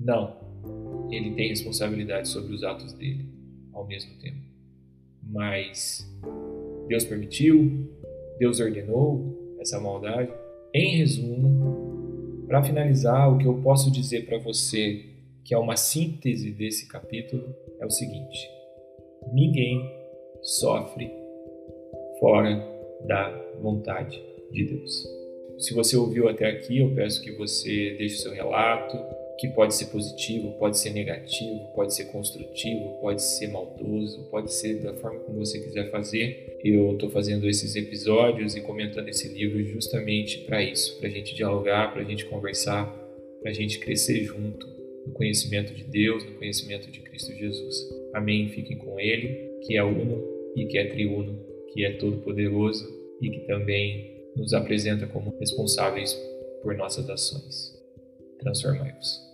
Não. 0.00 0.42
Ele 1.10 1.30
tem 1.32 1.48
responsabilidade 1.48 2.28
sobre 2.28 2.52
os 2.52 2.64
atos 2.64 2.92
dele 2.94 3.28
ao 3.72 3.86
mesmo 3.86 4.18
tempo. 4.18 4.38
Mas 5.22 6.04
Deus 6.88 7.04
permitiu, 7.04 7.88
Deus 8.38 8.58
ordenou 8.58 9.43
essa 9.64 9.80
maldade. 9.80 10.30
Em 10.72 10.98
resumo, 10.98 12.44
para 12.46 12.62
finalizar, 12.62 13.32
o 13.32 13.38
que 13.38 13.46
eu 13.46 13.54
posso 13.62 13.90
dizer 13.90 14.26
para 14.26 14.38
você 14.38 15.06
que 15.42 15.54
é 15.54 15.58
uma 15.58 15.76
síntese 15.76 16.50
desse 16.50 16.88
capítulo, 16.88 17.54
é 17.80 17.86
o 17.86 17.90
seguinte: 17.90 18.48
ninguém 19.32 19.90
sofre 20.42 21.10
fora 22.20 22.62
da 23.06 23.30
vontade 23.60 24.22
de 24.50 24.64
Deus. 24.64 25.06
Se 25.58 25.72
você 25.74 25.96
ouviu 25.96 26.28
até 26.28 26.46
aqui, 26.46 26.78
eu 26.78 26.94
peço 26.94 27.22
que 27.22 27.32
você 27.32 27.94
deixe 27.98 28.16
seu 28.16 28.32
relato, 28.32 28.96
que 29.38 29.48
pode 29.48 29.74
ser 29.74 29.86
positivo, 29.86 30.52
pode 30.58 30.78
ser 30.78 30.90
negativo, 30.90 31.72
pode 31.74 31.94
ser 31.94 32.04
construtivo, 32.06 33.00
pode 33.00 33.22
ser 33.22 33.48
maldoso, 33.48 34.28
pode 34.30 34.52
ser 34.52 34.80
da 34.80 34.94
forma 34.94 35.20
como 35.20 35.38
você 35.38 35.60
quiser 35.60 35.90
fazer. 35.90 36.58
Eu 36.62 36.92
estou 36.92 37.10
fazendo 37.10 37.48
esses 37.48 37.74
episódios 37.74 38.54
e 38.54 38.60
comentando 38.60 39.08
esse 39.08 39.28
livro 39.28 39.62
justamente 39.64 40.38
para 40.44 40.62
isso, 40.62 40.98
para 40.98 41.08
a 41.08 41.10
gente 41.10 41.34
dialogar, 41.34 41.92
para 41.92 42.02
a 42.02 42.04
gente 42.04 42.24
conversar, 42.26 42.86
para 43.42 43.50
a 43.50 43.54
gente 43.54 43.78
crescer 43.78 44.22
junto 44.24 44.66
no 45.06 45.12
conhecimento 45.12 45.74
de 45.74 45.84
Deus, 45.84 46.24
no 46.24 46.32
conhecimento 46.32 46.90
de 46.90 47.00
Cristo 47.00 47.32
Jesus. 47.32 47.76
Amém. 48.14 48.48
Fiquem 48.48 48.78
com 48.78 48.98
Ele, 48.98 49.58
que 49.66 49.76
é 49.76 49.82
uno 49.82 50.22
e 50.56 50.64
que 50.66 50.78
é 50.78 50.86
triuno, 50.86 51.44
que 51.72 51.84
é 51.84 51.92
todo-poderoso 51.94 52.88
e 53.20 53.28
que 53.28 53.40
também 53.40 54.14
nos 54.36 54.52
apresenta 54.54 55.06
como 55.06 55.36
responsáveis 55.38 56.14
por 56.62 56.76
nossas 56.76 57.08
ações. 57.10 57.73
and 58.44 58.48
also 58.48 58.68
our 58.68 58.78
lives. 58.78 59.33